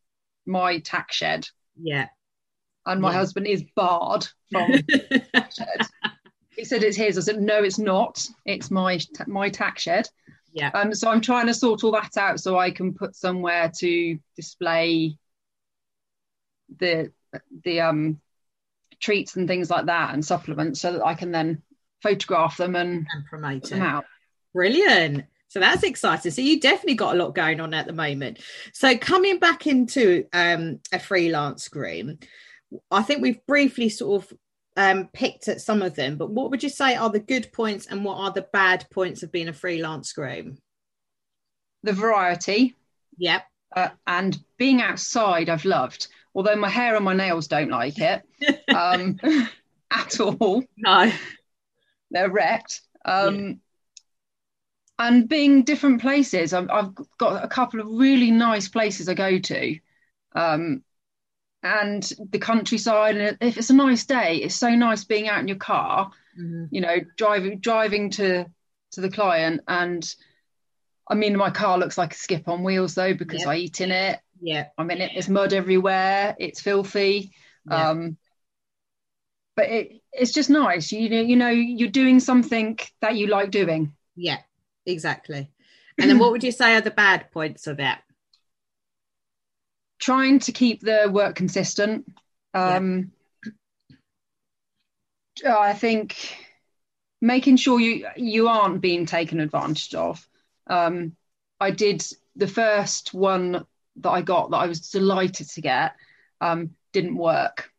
my 0.46 0.78
tack 0.78 1.12
shed. 1.12 1.46
Yeah. 1.80 2.06
And 2.86 3.00
my 3.00 3.10
yeah. 3.10 3.18
husband 3.18 3.46
is 3.46 3.64
barred 3.74 4.26
from 4.50 4.72
shed. 5.34 5.86
He 6.56 6.64
said 6.64 6.82
it's 6.82 6.96
his. 6.96 7.18
I 7.18 7.20
said 7.20 7.40
no, 7.40 7.62
it's 7.62 7.78
not. 7.78 8.26
It's 8.44 8.70
my 8.70 8.98
my 9.26 9.48
tack 9.48 9.78
shed. 9.78 10.08
Yeah. 10.52 10.70
Um. 10.74 10.94
So 10.94 11.10
I'm 11.10 11.20
trying 11.20 11.46
to 11.46 11.54
sort 11.54 11.84
all 11.84 11.92
that 11.92 12.16
out 12.16 12.40
so 12.40 12.58
I 12.58 12.70
can 12.70 12.94
put 12.94 13.16
somewhere 13.16 13.70
to 13.78 14.18
display 14.36 15.18
the 16.78 17.12
the 17.64 17.80
um 17.80 18.20
treats 19.00 19.36
and 19.36 19.48
things 19.48 19.70
like 19.70 19.86
that 19.86 20.14
and 20.14 20.24
supplements 20.24 20.80
so 20.80 20.92
that 20.92 21.04
I 21.04 21.14
can 21.14 21.32
then 21.32 21.62
photograph 22.02 22.56
them 22.56 22.76
and, 22.76 23.06
and 23.12 23.24
promote 23.26 23.68
them 23.68 23.82
out. 23.82 24.04
Brilliant. 24.52 25.24
So 25.48 25.60
that's 25.60 25.82
exciting. 25.82 26.32
So 26.32 26.42
you 26.42 26.60
definitely 26.60 26.94
got 26.94 27.14
a 27.14 27.18
lot 27.18 27.34
going 27.34 27.60
on 27.60 27.74
at 27.74 27.86
the 27.86 27.92
moment. 27.92 28.40
So 28.72 28.96
coming 28.96 29.38
back 29.38 29.66
into 29.66 30.26
um, 30.32 30.80
a 30.92 30.98
freelance 30.98 31.68
groom, 31.68 32.18
I 32.90 33.02
think 33.02 33.22
we've 33.22 33.44
briefly 33.46 33.88
sort 33.88 34.24
of 34.24 34.38
um, 34.76 35.08
picked 35.12 35.48
at 35.48 35.60
some 35.60 35.82
of 35.82 35.94
them, 35.94 36.16
but 36.16 36.30
what 36.30 36.50
would 36.50 36.62
you 36.62 36.68
say 36.68 36.96
are 36.96 37.10
the 37.10 37.20
good 37.20 37.52
points 37.52 37.86
and 37.86 38.04
what 38.04 38.18
are 38.18 38.30
the 38.30 38.46
bad 38.52 38.86
points 38.90 39.22
of 39.22 39.30
being 39.30 39.48
a 39.48 39.52
freelance 39.52 40.12
groom? 40.12 40.58
The 41.82 41.92
variety. 41.92 42.74
Yep. 43.18 43.44
Uh, 43.74 43.88
and 44.06 44.38
being 44.56 44.80
outside, 44.80 45.48
I've 45.48 45.64
loved, 45.64 46.08
although 46.34 46.56
my 46.56 46.68
hair 46.68 46.96
and 46.96 47.04
my 47.04 47.14
nails 47.14 47.48
don't 47.48 47.70
like 47.70 47.98
it 47.98 48.22
um, 48.74 49.18
at 49.90 50.20
all. 50.20 50.64
No. 50.76 51.12
They're 52.10 52.30
wrecked. 52.30 52.80
Um, 53.04 53.44
yeah. 53.44 53.52
And 54.96 55.28
being 55.28 55.64
different 55.64 56.00
places, 56.00 56.52
I've, 56.52 56.70
I've, 56.70 56.94
got 57.18 57.44
a 57.44 57.48
couple 57.48 57.80
of 57.80 57.88
really 57.88 58.30
nice 58.30 58.68
places 58.68 59.08
I 59.08 59.14
go 59.14 59.38
to. 59.40 59.78
Um, 60.36 60.84
and 61.64 62.12
the 62.30 62.38
countryside 62.38 63.16
and 63.16 63.38
if 63.40 63.56
it's 63.56 63.70
a 63.70 63.74
nice 63.74 64.04
day 64.04 64.36
it's 64.36 64.54
so 64.54 64.68
nice 64.68 65.04
being 65.04 65.28
out 65.28 65.40
in 65.40 65.48
your 65.48 65.56
car 65.56 66.10
mm-hmm. 66.38 66.66
you 66.70 66.80
know 66.82 66.96
driving 67.16 67.58
driving 67.58 68.10
to 68.10 68.44
to 68.92 69.00
the 69.00 69.10
client. 69.10 69.62
And 69.66 70.14
i 71.08 71.14
mean 71.14 71.36
my 71.36 71.50
car 71.50 71.78
looks 71.78 71.98
like 71.98 72.12
a 72.12 72.16
skip 72.16 72.48
on 72.48 72.62
wheels 72.62 72.94
though 72.94 73.14
because 73.14 73.40
yep. 73.40 73.48
i 73.48 73.56
eat 73.56 73.80
in 73.80 73.90
it. 73.90 74.20
Yeah. 74.40 74.66
I 74.76 74.84
mean 74.84 75.00
it, 75.00 75.12
there's 75.14 75.28
mud 75.28 75.54
everywhere. 75.54 76.36
It's 76.38 76.60
filthy. 76.60 77.32
Yep. 77.68 77.80
um 77.80 78.16
but 79.56 79.68
it 79.68 80.02
it's 80.12 80.32
just 80.32 80.50
nice. 80.50 80.92
You 80.92 81.08
know 81.08 81.20
you 81.22 81.36
know 81.36 81.48
you're 81.48 81.88
doing 81.88 82.20
something 82.20 82.78
that 83.00 83.16
you 83.16 83.28
like 83.28 83.50
doing. 83.50 83.94
Yeah 84.16 84.40
exactly. 84.84 85.50
And 85.98 86.10
then 86.10 86.18
what 86.18 86.32
would 86.32 86.44
you 86.44 86.52
say 86.52 86.74
are 86.74 86.82
the 86.82 86.90
bad 86.90 87.30
points 87.30 87.66
of 87.66 87.80
it 87.80 87.98
trying 90.04 90.38
to 90.38 90.52
keep 90.52 90.80
the 90.82 91.08
work 91.10 91.34
consistent. 91.34 92.04
Um, 92.52 93.10
yeah. 95.42 95.56
I 95.56 95.72
think 95.72 96.36
making 97.22 97.56
sure 97.56 97.80
you 97.80 98.06
you 98.16 98.48
aren't 98.48 98.82
being 98.82 99.06
taken 99.06 99.40
advantage 99.40 99.94
of. 99.94 100.26
Um, 100.66 101.16
I 101.58 101.70
did 101.70 102.06
the 102.36 102.46
first 102.46 103.14
one 103.14 103.64
that 103.96 104.10
I 104.10 104.20
got 104.20 104.50
that 104.50 104.58
I 104.58 104.66
was 104.66 104.90
delighted 104.90 105.48
to 105.50 105.60
get 105.62 105.94
um, 106.40 106.70
didn't 106.92 107.16
work. 107.16 107.70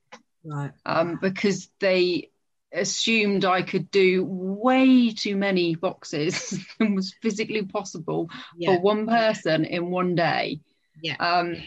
Right. 0.43 0.71
Um, 0.85 1.19
because 1.21 1.69
they 1.79 2.31
assumed 2.71 3.45
I 3.45 3.61
could 3.61 3.91
do 3.91 4.25
way 4.25 5.11
too 5.11 5.35
many 5.35 5.75
boxes 5.75 6.57
than 6.79 6.95
was 6.95 7.13
physically 7.21 7.63
possible 7.63 8.29
Yeah. 8.57 8.75
for 8.75 8.81
one 8.81 9.07
person 9.07 9.65
in 9.65 9.91
one 9.91 10.15
day. 10.15 10.61
Yeah. 11.01 11.17
Um, 11.17 11.57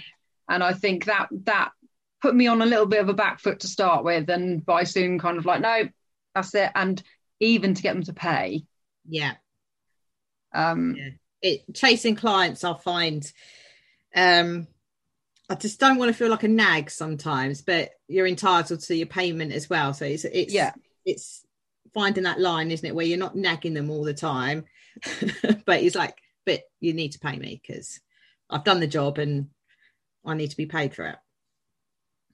and 0.48 0.62
I 0.62 0.72
think 0.72 1.06
that 1.06 1.28
that 1.44 1.72
put 2.20 2.34
me 2.34 2.46
on 2.46 2.62
a 2.62 2.66
little 2.66 2.86
bit 2.86 3.00
of 3.00 3.08
a 3.08 3.14
back 3.14 3.40
foot 3.40 3.60
to 3.60 3.68
start 3.68 4.04
with, 4.04 4.28
and 4.30 4.64
by 4.64 4.84
soon 4.84 5.18
kind 5.18 5.38
of 5.38 5.46
like, 5.46 5.60
no, 5.60 5.88
that's 6.34 6.54
it. 6.54 6.70
And 6.74 7.02
even 7.40 7.74
to 7.74 7.82
get 7.82 7.94
them 7.94 8.02
to 8.04 8.12
pay, 8.12 8.64
Yeah. 9.08 9.34
um, 10.52 10.94
Yeah. 10.96 11.10
It 11.40 11.62
chasing 11.74 12.16
clients, 12.16 12.64
I 12.64 12.74
find. 12.74 13.30
Um, 14.14 14.66
I 15.48 15.54
just 15.54 15.78
don't 15.78 15.96
want 15.96 16.10
to 16.10 16.18
feel 16.18 16.28
like 16.28 16.42
a 16.42 16.48
nag 16.48 16.90
sometimes, 16.90 17.62
but 17.62 17.90
you're 18.08 18.26
entitled 18.26 18.80
to 18.80 18.94
your 18.96 19.06
payment 19.06 19.52
as 19.52 19.70
well. 19.70 19.94
So 19.94 20.04
it's 20.04 20.24
it's 20.24 20.52
Yeah. 20.52 20.72
it's 21.06 21.44
finding 21.94 22.24
that 22.24 22.40
line, 22.40 22.70
isn't 22.72 22.86
it, 22.86 22.94
where 22.94 23.06
you're 23.06 23.18
not 23.18 23.36
nagging 23.36 23.74
them 23.74 23.88
all 23.88 24.02
the 24.02 24.14
time, 24.14 24.64
but 25.64 25.82
it's 25.82 25.94
like, 25.94 26.18
but 26.44 26.62
you 26.80 26.92
need 26.92 27.12
to 27.12 27.20
pay 27.20 27.36
me 27.38 27.60
because 27.62 28.00
I've 28.50 28.64
done 28.64 28.80
the 28.80 28.86
job 28.88 29.18
and 29.18 29.48
I 30.28 30.34
need 30.34 30.50
to 30.50 30.56
be 30.56 30.66
paid 30.66 30.94
for 30.94 31.06
it. 31.06 31.16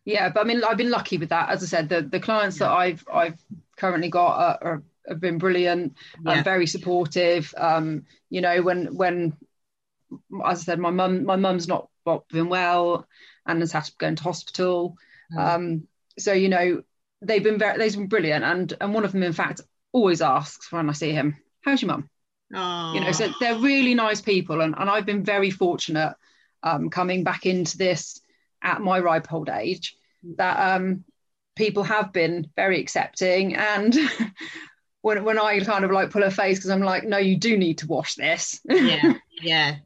yeah. 0.05 0.29
But 0.31 0.41
I 0.41 0.45
mean, 0.45 0.63
I've 0.65 0.77
been 0.77 0.91
lucky 0.91 1.19
with 1.19 1.31
that. 1.31 1.49
As 1.51 1.63
I 1.63 1.67
said, 1.67 1.89
the 1.89 2.03
the 2.03 2.21
clients 2.21 2.59
that 2.59 2.71
I've 2.71 3.05
I've 3.13 3.41
currently 3.77 4.11
got 4.11 4.37
are, 4.39 4.59
are 4.63 4.83
have 5.09 5.21
been 5.21 5.39
brilliant. 5.39 5.97
Yeah. 6.25 6.39
um, 6.39 6.45
very 6.45 6.67
supportive. 6.67 7.55
Um, 7.57 8.05
you 8.31 8.41
know, 8.41 8.63
when 8.63 8.95
when 8.95 9.37
as 10.47 10.61
I 10.61 10.65
said, 10.65 10.79
my 10.79 10.91
mum 10.91 11.25
my 11.25 11.37
mum's 11.37 11.69
not 11.69 11.89
been 12.29 12.49
well 12.49 13.07
and 13.47 13.61
has 13.61 13.73
had 13.73 13.85
to 13.85 13.93
go 13.99 14.07
into 14.09 14.23
hospital. 14.23 14.97
Mm. 15.33 15.39
Um, 15.39 15.89
so 16.19 16.33
you 16.33 16.49
know, 16.49 16.83
they've 17.23 17.43
been 17.43 17.59
very 17.59 17.79
they've 17.79 17.95
been 17.97 18.09
brilliant, 18.09 18.45
and 18.45 18.73
and 18.81 18.95
one 18.95 19.05
of 19.05 19.13
them, 19.13 19.23
in 19.23 19.33
fact, 19.33 19.61
always 19.93 20.21
asks 20.23 20.71
when 20.73 20.89
I 20.89 20.93
see 20.93 21.13
him, 21.13 21.37
"How's 21.63 21.83
your 21.83 21.93
mum?" 21.93 22.11
Oh, 22.55 22.93
You 22.95 23.01
know, 23.01 23.13
so 23.13 23.33
they're 23.41 23.59
really 23.59 23.95
nice 23.95 24.21
people, 24.21 24.61
and 24.61 24.75
and 24.79 24.91
I've 24.91 25.07
been 25.07 25.25
very 25.25 25.51
fortunate 25.51 26.15
um, 26.64 26.90
coming 26.90 27.23
back 27.23 27.47
into 27.47 27.78
this 27.78 28.21
at 28.62 28.80
my 28.80 28.99
ripe 28.99 29.33
old 29.33 29.49
age 29.49 29.97
that 30.37 30.76
um, 30.76 31.04
people 31.54 31.85
have 31.85 32.12
been 32.12 32.50
very 32.56 32.80
accepting 32.80 33.54
and. 33.54 33.97
When, 35.02 35.23
when 35.23 35.38
I 35.38 35.61
kind 35.61 35.85
of 35.85 35.90
like 35.90 36.09
pull 36.09 36.23
a 36.23 36.30
face 36.30 36.56
because 36.56 36.71
I'm 36.71 36.80
like, 36.80 37.04
no, 37.04 37.18
you 37.18 37.37
do 37.37 37.59
need 37.59 37.76
to 37.80 37.87
wash 37.87 38.14
this. 38.14 38.59
yeah, 38.64 39.12
yeah, 39.42 39.76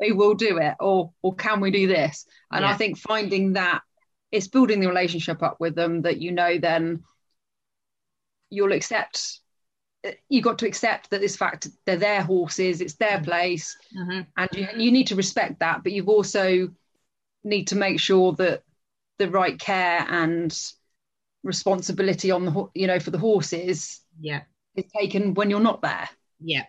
they 0.00 0.12
will 0.12 0.32
do 0.32 0.56
it, 0.56 0.76
or 0.80 1.12
or 1.20 1.34
can 1.34 1.60
we 1.60 1.70
do 1.70 1.86
this? 1.86 2.24
And 2.50 2.64
I 2.64 2.72
think 2.72 2.96
finding 2.96 3.52
that 3.52 3.82
it's 4.32 4.48
building 4.48 4.80
the 4.80 4.88
relationship 4.88 5.42
up 5.42 5.58
with 5.60 5.74
them 5.74 6.02
that 6.02 6.22
you 6.22 6.32
know 6.32 6.58
then 6.58 7.04
you'll 8.50 8.72
accept. 8.72 9.40
You 10.28 10.42
got 10.42 10.58
to 10.60 10.66
accept 10.66 11.10
that 11.10 11.20
this 11.20 11.36
fact 11.36 11.68
they're 11.84 11.96
their 11.96 12.22
horses, 12.22 12.80
it's 12.80 12.94
their 12.94 13.20
place, 13.20 13.76
Mhm. 13.96 14.26
and 14.36 14.48
you, 14.54 14.68
you 14.76 14.92
need 14.92 15.08
to 15.08 15.16
respect 15.16 15.60
that. 15.60 15.82
But 15.82 15.92
you've 15.92 16.08
also 16.08 16.70
need 17.44 17.68
to 17.68 17.76
make 17.76 18.00
sure 18.00 18.32
that 18.34 18.62
the 19.18 19.30
right 19.30 19.58
care 19.58 20.06
and 20.08 20.56
responsibility 21.42 22.30
on 22.30 22.44
the 22.44 22.68
you 22.74 22.86
know 22.86 22.98
for 22.98 23.10
the 23.10 23.18
horses 23.18 24.00
yeah, 24.20 24.42
is 24.74 24.84
taken 24.92 25.34
when 25.34 25.50
you're 25.50 25.60
not 25.60 25.82
there 25.82 26.08
yeah, 26.40 26.64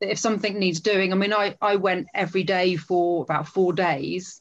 if 0.00 0.18
something 0.18 0.58
needs 0.58 0.80
doing, 0.80 1.12
I 1.12 1.16
mean, 1.16 1.32
I, 1.32 1.56
I 1.60 1.76
went 1.76 2.08
every 2.14 2.42
day 2.42 2.76
for 2.76 3.22
about 3.22 3.48
four 3.48 3.72
days 3.72 4.40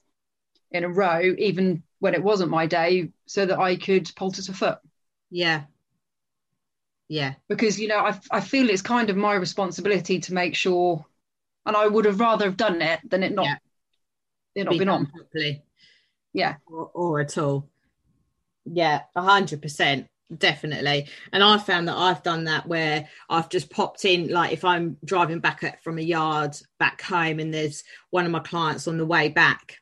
in 0.71 0.83
a 0.83 0.89
row, 0.89 1.36
even 1.38 1.83
when 2.00 2.13
it 2.13 2.24
wasn't 2.24 2.51
my 2.51 2.65
day, 2.65 3.09
so 3.25 3.45
that 3.45 3.59
I 3.59 3.75
could 3.75 4.09
poultice 4.15 4.50
a 4.50 4.53
foot. 4.53 4.79
yeah, 5.29 5.65
yeah, 7.10 7.34
Because, 7.50 7.80
you 7.80 7.88
know, 7.88 7.98
I, 8.00 8.18
I 8.32 8.39
feel 8.39 8.70
it's 8.70 8.82
kind 8.82 9.10
of 9.10 9.18
my 9.18 9.34
responsibility 9.34 10.20
to 10.20 10.34
make 10.34 10.56
sure, 10.56 11.06
and 11.66 11.75
I 11.75 11.88
would 11.88 12.06
have 12.06 12.20
rather 12.20 12.46
have 12.46 12.58
done 12.58 12.82
it 12.82 13.00
than 13.10 13.24
it 13.24 13.34
not, 13.34 13.46
Yeah. 13.46 13.56
it 14.56 14.63
not 14.66 14.78
been 14.78 14.89
on. 14.89 15.08
properly. 15.08 15.63
Yeah. 16.34 16.56
or, 16.68 16.92
or 16.94 17.20
at 17.20 17.38
all. 17.38 17.68
Yeah, 18.66 19.01
a 19.16 19.22
hundred 19.24 19.62
percent, 19.63 20.08
definitely. 20.36 21.08
And 21.34 21.44
I 21.44 21.58
found 21.58 21.88
that 21.88 21.98
I've 21.98 22.22
done 22.22 22.44
that 22.44 22.68
where 22.68 23.08
I've 23.30 23.50
just 23.50 23.72
popped 23.72 24.06
in, 24.06 24.28
like 24.30 24.54
if 24.54 24.63
I'm 24.63 24.98
driving 25.04 25.39
back 25.39 25.63
at, 25.63 25.84
from 25.84 25.98
a 25.98 26.01
yard 26.04 26.56
back 26.78 27.01
home, 27.01 27.39
and 27.39 27.51
there's 27.51 27.84
one 28.12 28.25
of 28.25 28.32
my 28.32 28.39
clients 28.39 28.88
on 28.88 28.98
the 28.98 29.06
way 29.06 29.30
back. 29.30 29.78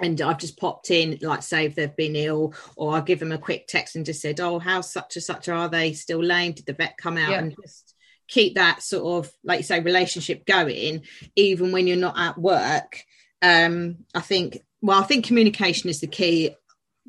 And 0.00 0.20
I've 0.20 0.38
just 0.38 0.58
popped 0.58 0.90
in, 0.90 1.18
like, 1.22 1.42
say 1.42 1.66
if 1.66 1.74
they've 1.74 1.96
been 1.96 2.16
ill, 2.16 2.54
or 2.76 2.94
I'll 2.94 3.02
give 3.02 3.18
them 3.18 3.32
a 3.32 3.38
quick 3.38 3.66
text 3.66 3.96
and 3.96 4.04
just 4.04 4.20
said, 4.20 4.40
"Oh, 4.40 4.58
how 4.58 4.80
such 4.82 5.16
and 5.16 5.22
such 5.22 5.48
are 5.48 5.68
they 5.68 5.92
still 5.94 6.22
lame? 6.22 6.52
Did 6.52 6.66
the 6.66 6.74
vet 6.74 6.96
come 6.98 7.16
out?" 7.16 7.30
Yeah. 7.30 7.38
And 7.38 7.56
just 7.62 7.94
keep 8.28 8.56
that 8.56 8.82
sort 8.82 9.24
of, 9.24 9.32
like 9.44 9.60
you 9.60 9.64
say, 9.64 9.80
relationship 9.80 10.44
going, 10.46 11.02
even 11.34 11.72
when 11.72 11.86
you're 11.86 11.96
not 11.96 12.18
at 12.18 12.36
work. 12.38 13.02
Um, 13.42 14.04
I 14.14 14.20
think 14.20 14.58
well, 14.82 15.00
I 15.00 15.04
think 15.04 15.24
communication 15.24 15.88
is 15.88 16.00
the 16.00 16.06
key 16.06 16.54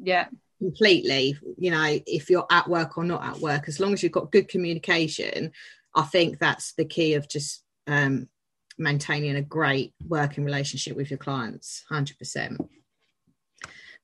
Yeah. 0.02 0.28
completely. 0.60 1.38
You 1.58 1.72
know, 1.72 2.00
if 2.06 2.30
you're 2.30 2.48
at 2.50 2.70
work 2.70 2.98
or 2.98 3.04
not 3.04 3.24
at 3.24 3.40
work, 3.40 3.68
as 3.68 3.80
long 3.80 3.94
as 3.94 4.02
you've 4.02 4.12
got 4.12 4.32
good 4.32 4.48
communication, 4.48 5.52
I 5.94 6.04
think 6.04 6.40
that's 6.40 6.74
the 6.74 6.86
key 6.86 7.16
of 7.16 7.28
just 7.28 7.64
um, 7.88 8.30
maintaining 8.78 9.36
a 9.36 9.42
great 9.42 9.94
working 10.06 10.46
relationship 10.46 10.96
with 10.96 11.10
your 11.10 11.18
clients. 11.18 11.84
Hundred 11.90 12.18
percent. 12.18 12.62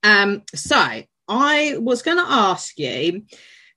Um, 0.04 0.44
so 0.54 1.04
I 1.28 1.78
was 1.80 2.02
going 2.02 2.18
to 2.18 2.32
ask 2.32 2.78
you 2.78 3.24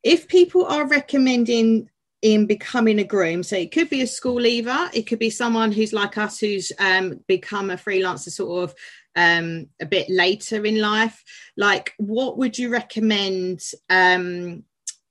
if 0.03 0.29
people 0.29 0.67
are 0.67 0.87
recommending 0.87 1.89
in 2.23 2.47
becoming 2.47 2.99
a 2.99 3.05
groom 3.05 3.43
so 3.43 3.57
it 3.57 3.71
could 3.71 3.91
be 3.91 4.01
a 4.01 4.07
school 4.07 4.41
leaver 4.41 4.91
it 4.95 5.07
could 5.07 5.19
be 5.19 5.29
someone 5.29 5.71
who's 5.71 5.93
like 5.93 6.17
us 6.17 6.41
who's 6.41 6.73
um, 6.81 7.21
become 7.29 7.71
a 7.71 7.77
freelancer 7.77 8.31
sort 8.31 8.65
of 8.65 8.75
um, 9.17 9.67
a 9.81 9.87
bit 9.87 10.09
later 10.09 10.65
in 10.65 10.81
life 10.81 11.23
like 11.59 11.93
what 11.99 12.39
would 12.39 12.59
you 12.59 12.71
recommend 12.71 13.61
um, 13.91 14.65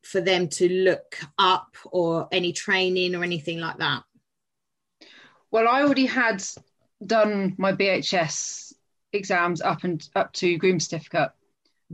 for 0.06 0.22
them 0.22 0.48
to 0.48 0.70
look 0.70 1.20
up 1.38 1.76
or 1.86 2.28
any 2.32 2.54
training 2.54 3.16
or 3.16 3.24
anything 3.24 3.60
like 3.60 3.78
that? 3.80 4.04
Well, 5.52 5.68
I 5.68 5.82
already 5.82 6.06
had 6.06 6.44
done 7.06 7.56
my 7.58 7.74
BHS 7.74 8.65
exams 9.16 9.62
up 9.62 9.84
and 9.84 10.08
up 10.16 10.34
to 10.34 10.58
groom 10.58 10.80
certificate, 10.80 11.32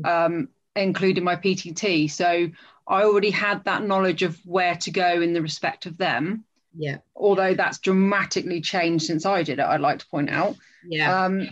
um, 0.03 0.49
including 0.75 1.23
my 1.23 1.35
PTT. 1.35 2.07
So 2.07 2.49
I 2.87 3.03
already 3.03 3.31
had 3.31 3.63
that 3.65 3.83
knowledge 3.83 4.23
of 4.23 4.37
where 4.45 4.75
to 4.77 4.91
go 4.91 5.21
in 5.21 5.33
the 5.33 5.41
respect 5.41 5.85
of 5.85 5.97
them. 5.97 6.43
yeah 6.75 6.97
Although 7.15 7.53
that's 7.53 7.79
dramatically 7.79 8.61
changed 8.61 9.05
since 9.05 9.25
I 9.25 9.43
did 9.43 9.59
it, 9.59 9.65
I'd 9.65 9.81
like 9.81 9.99
to 9.99 10.07
point 10.07 10.29
out. 10.29 10.55
yeah 10.87 11.25
Um, 11.25 11.47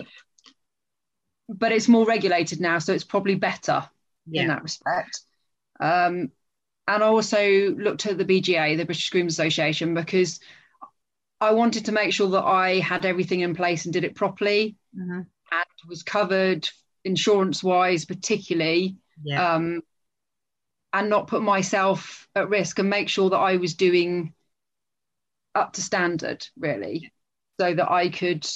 but 1.47 1.71
it's 1.71 1.87
more 1.87 2.05
regulated 2.05 2.59
now, 2.59 2.79
so 2.79 2.93
it's 2.93 3.03
probably 3.03 3.35
better 3.35 3.83
in 4.33 4.47
that 4.47 4.63
respect. 4.63 5.21
Um, 5.79 6.31
and 6.87 7.03
I 7.03 7.07
also 7.07 7.71
looked 7.71 8.05
at 8.05 8.17
the 8.17 8.25
BGA, 8.25 8.75
the 8.75 8.85
British 8.85 9.09
Groom 9.09 9.27
Association, 9.27 9.93
because 9.93 10.39
I 11.41 11.51
wanted 11.51 11.85
to 11.85 11.91
make 11.91 12.13
sure 12.13 12.29
that 12.31 12.43
I 12.43 12.79
had 12.79 13.05
everything 13.05 13.41
in 13.41 13.55
place 13.55 13.85
and 13.85 13.93
did 13.93 14.03
it 14.03 14.15
properly 14.15 14.75
Mhm. 14.93 15.27
And 15.51 15.89
was 15.89 16.03
covered 16.03 16.67
insurance 17.03 17.63
wise, 17.63 18.05
particularly, 18.05 18.97
yeah 19.23 19.55
um, 19.55 19.81
and 20.93 21.09
not 21.09 21.27
put 21.27 21.41
myself 21.41 22.27
at 22.35 22.49
risk 22.49 22.79
and 22.79 22.89
make 22.89 23.09
sure 23.09 23.29
that 23.29 23.37
I 23.37 23.57
was 23.57 23.75
doing 23.75 24.33
up 25.55 25.73
to 25.73 25.81
standard, 25.81 26.47
really, 26.57 27.11
so 27.59 27.73
that 27.73 27.91
I 27.91 28.09
could 28.09 28.47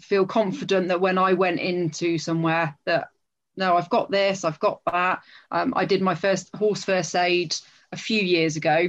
feel 0.00 0.26
confident 0.26 0.88
that 0.88 1.00
when 1.00 1.18
I 1.18 1.34
went 1.34 1.60
into 1.60 2.18
somewhere 2.18 2.76
that 2.86 3.08
no, 3.56 3.76
I've 3.76 3.90
got 3.90 4.10
this, 4.10 4.44
I've 4.44 4.58
got 4.58 4.80
that. 4.90 5.22
Um, 5.50 5.74
I 5.76 5.84
did 5.84 6.00
my 6.00 6.14
first 6.14 6.54
horse 6.56 6.84
first 6.84 7.14
aid 7.14 7.54
a 7.92 7.96
few 7.96 8.20
years 8.20 8.56
ago. 8.56 8.88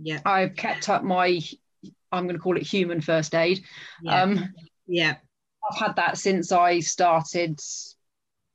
yeah 0.00 0.20
I've 0.24 0.56
kept 0.56 0.88
up 0.88 1.04
my, 1.04 1.40
I'm 2.10 2.24
going 2.24 2.36
to 2.36 2.42
call 2.42 2.56
it 2.56 2.62
human 2.62 3.00
first 3.00 3.34
aid. 3.34 3.64
yeah 4.02 4.22
Um, 4.22 4.54
yeah 4.86 5.16
I've 5.70 5.78
had 5.78 5.96
that 5.96 6.18
since 6.18 6.52
I 6.52 6.80
started 6.80 7.60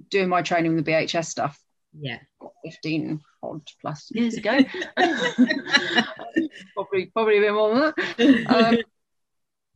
doing 0.10 0.30
my 0.30 0.42
training 0.42 0.76
with 0.76 0.86
the 0.86 0.92
BHS 0.92 1.26
stuff 1.26 1.60
yeah 2.00 2.18
15 2.64 3.20
odd 3.42 3.62
plus 3.82 4.10
years 4.12 4.36
ago. 4.36 4.58
probably, 6.74 7.08
probably 7.08 7.38
a 7.38 7.42
bit 7.42 7.54
more 7.54 7.74
than 7.76 7.94
that. 8.18 8.46
Um, 8.48 8.78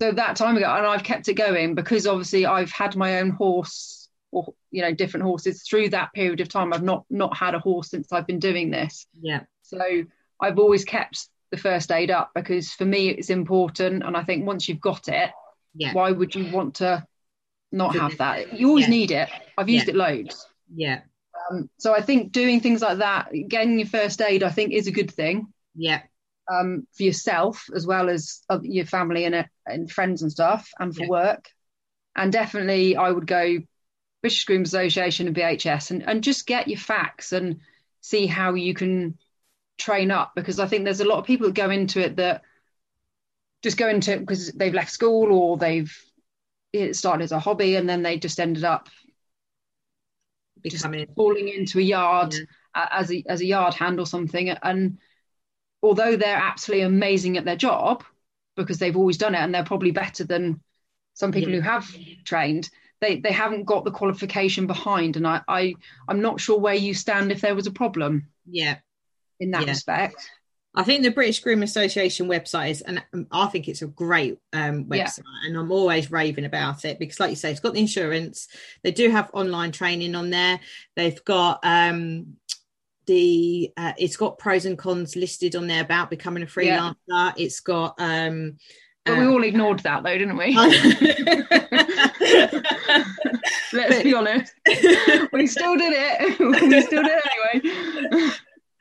so 0.01 0.11
that 0.11 0.35
time 0.35 0.57
ago, 0.57 0.65
and 0.65 0.85
I've 0.85 1.03
kept 1.03 1.27
it 1.27 1.33
going 1.33 1.75
because 1.75 2.07
obviously 2.07 2.45
I've 2.45 2.71
had 2.71 2.95
my 2.95 3.19
own 3.19 3.31
horse 3.31 4.09
or 4.31 4.53
you 4.71 4.81
know 4.81 4.93
different 4.93 5.25
horses 5.25 5.63
through 5.67 5.89
that 5.89 6.13
period 6.13 6.39
of 6.39 6.49
time. 6.49 6.73
I've 6.73 6.83
not 6.83 7.05
not 7.09 7.35
had 7.35 7.55
a 7.55 7.59
horse 7.59 7.89
since 7.89 8.11
I've 8.11 8.27
been 8.27 8.39
doing 8.39 8.71
this. 8.71 9.07
yeah 9.19 9.41
So 9.63 9.79
I've 10.39 10.59
always 10.59 10.85
kept 10.85 11.27
the 11.51 11.57
first 11.57 11.91
aid 11.91 12.11
up 12.11 12.31
because 12.35 12.71
for 12.71 12.85
me 12.85 13.09
it's 13.09 13.29
important, 13.29 14.03
and 14.03 14.15
I 14.15 14.23
think 14.23 14.45
once 14.45 14.69
you've 14.69 14.81
got 14.81 15.07
it, 15.07 15.31
yeah 15.75 15.93
why 15.93 16.11
would 16.11 16.35
you 16.35 16.51
want 16.51 16.75
to 16.75 17.05
not 17.77 17.95
have 17.95 18.17
that. 18.17 18.51
You 18.53 18.69
always 18.69 18.87
yeah. 18.87 18.89
need 18.89 19.11
it. 19.11 19.29
I've 19.57 19.69
used 19.69 19.87
Yeah. 19.87 19.91
it 19.91 19.95
loads. 19.95 20.47
Yeah, 20.73 21.01
Um, 21.51 21.69
so 21.77 21.93
I 21.93 22.01
think 22.01 22.31
doing 22.31 22.59
things 22.59 22.81
like 22.81 22.99
that, 22.99 23.29
getting 23.47 23.77
your 23.79 23.87
first 23.87 24.21
aid, 24.21 24.43
I 24.43 24.49
think 24.49 24.73
is 24.73 24.87
a 24.87 24.91
good 24.91 25.11
thing 25.11 25.47
yeah, 25.75 26.01
um, 26.51 26.87
for 26.95 27.03
yourself 27.03 27.65
as 27.75 27.85
well 27.85 28.09
as 28.09 28.41
uh, 28.49 28.59
your 28.63 28.85
family 28.85 29.25
and, 29.25 29.35
uh, 29.35 29.43
and 29.65 29.91
friends 29.91 30.21
and 30.21 30.31
stuff, 30.31 30.69
and 30.79 30.95
for 30.95 31.03
Yeah. 31.03 31.07
work. 31.07 31.49
And 32.15 32.31
definitely, 32.31 32.95
I 32.97 33.11
would 33.11 33.27
go 33.27 33.57
British 34.21 34.45
Groom 34.45 34.63
Association 34.63 35.27
and 35.27 35.35
BHS, 35.35 35.91
and 35.91 36.03
and 36.03 36.23
just 36.23 36.47
get 36.47 36.67
your 36.67 36.79
facts 36.79 37.33
and 37.33 37.61
see 38.01 38.27
how 38.27 38.55
you 38.55 38.73
can 38.73 39.17
train 39.79 40.11
up 40.11 40.33
because 40.35 40.59
I 40.59 40.67
think 40.67 40.85
there's 40.85 41.01
a 41.01 41.05
lot 41.07 41.19
of 41.19 41.25
people 41.25 41.47
that 41.47 41.55
go 41.55 41.69
into 41.71 42.01
it 42.01 42.17
that 42.17 42.43
just 43.63 43.77
go 43.77 43.87
into 43.87 44.13
it 44.13 44.19
because 44.19 44.51
they've 44.51 44.73
left 44.73 44.91
school 44.91 45.31
or 45.31 45.57
they've 45.57 45.95
it 46.73 46.95
started 46.95 47.23
as 47.23 47.31
a 47.31 47.39
hobby 47.39 47.75
and 47.75 47.87
then 47.89 48.03
they 48.03 48.17
just 48.17 48.39
ended 48.39 48.63
up 48.63 48.89
just 50.69 50.83
becoming 50.83 51.07
falling 51.15 51.47
into 51.49 51.79
a 51.79 51.81
yard 51.81 52.33
Yeah. 52.33 52.45
as 52.75 53.11
a 53.11 53.23
as 53.27 53.41
a 53.41 53.45
yard 53.45 53.73
hand 53.73 53.99
or 53.99 54.05
something 54.05 54.49
and 54.49 54.97
although 55.83 56.15
they're 56.17 56.37
absolutely 56.37 56.83
amazing 56.85 57.37
at 57.37 57.45
their 57.45 57.55
job 57.55 58.03
because 58.55 58.79
they've 58.79 58.97
always 58.97 59.17
done 59.17 59.35
it 59.35 59.39
and 59.39 59.53
they're 59.53 59.63
probably 59.63 59.91
better 59.91 60.23
than 60.23 60.61
some 61.13 61.31
people 61.31 61.51
Yeah. 61.51 61.57
who 61.57 61.61
have 61.61 61.87
trained 62.25 62.69
they 63.01 63.19
they 63.19 63.31
haven't 63.31 63.65
got 63.65 63.85
the 63.85 63.91
qualification 63.91 64.67
behind 64.67 65.17
and 65.17 65.27
I, 65.27 65.41
I 65.47 65.75
i'm 66.07 66.21
not 66.21 66.39
sure 66.41 66.59
where 66.59 66.75
you 66.75 66.93
stand 66.93 67.31
if 67.31 67.41
there 67.41 67.55
was 67.55 67.67
a 67.67 67.71
problem 67.71 68.27
yeah. 68.45 68.79
in 69.39 69.51
that 69.51 69.65
Yeah. 69.65 69.69
respect 69.69 70.29
I 70.77 70.83
think 70.83 71.01
the 71.01 71.09
British 71.09 71.39
Groom 71.39 71.63
Association 71.63 72.27
website 72.27 72.69
is, 72.69 72.81
and 72.81 73.03
I 73.31 73.47
think 73.47 73.67
it's 73.67 73.81
a 73.81 73.87
great 73.87 74.37
um, 74.53 74.85
Yeah. 74.91 75.05
website, 75.05 75.23
and 75.47 75.57
I'm 75.57 75.71
always 75.71 76.11
raving 76.11 76.45
about 76.45 76.85
it 76.85 76.99
because, 76.99 77.19
like 77.19 77.31
you 77.31 77.35
say, 77.35 77.49
it's 77.49 77.59
got 77.59 77.73
the 77.73 77.79
insurance. 77.79 78.47
They 78.83 78.91
do 78.91 79.09
have 79.09 79.31
online 79.33 79.71
training 79.71 80.13
on 80.13 80.29
there. 80.29 80.59
They've 80.95 81.25
got 81.25 81.61
um, 81.63 82.35
the, 83.07 83.71
uh, 83.75 83.93
it's 83.97 84.17
got 84.17 84.37
pros 84.37 84.65
and 84.65 84.77
cons 84.77 85.15
listed 85.15 85.55
on 85.55 85.65
there 85.65 85.81
about 85.81 86.11
becoming 86.11 86.43
a 86.43 86.45
freelancer. 86.45 86.93
Yeah. 87.07 87.31
It's 87.37 87.59
got, 87.59 87.95
um, 87.97 88.57
but 89.03 89.17
we 89.17 89.25
uh, 89.25 89.29
all 89.29 89.43
ignored 89.43 89.79
that 89.79 90.03
though 90.03 90.17
didn't 90.17 90.35
we 90.35 90.53
let's 93.73 94.03
be 94.03 94.13
honest 94.13 94.53
we 95.31 95.47
still 95.47 95.77
did 95.77 95.93
it 95.95 96.39
we 96.39 96.81
still 96.81 97.03
did 97.03 97.15
it 97.15 97.23
anyway 97.63 98.29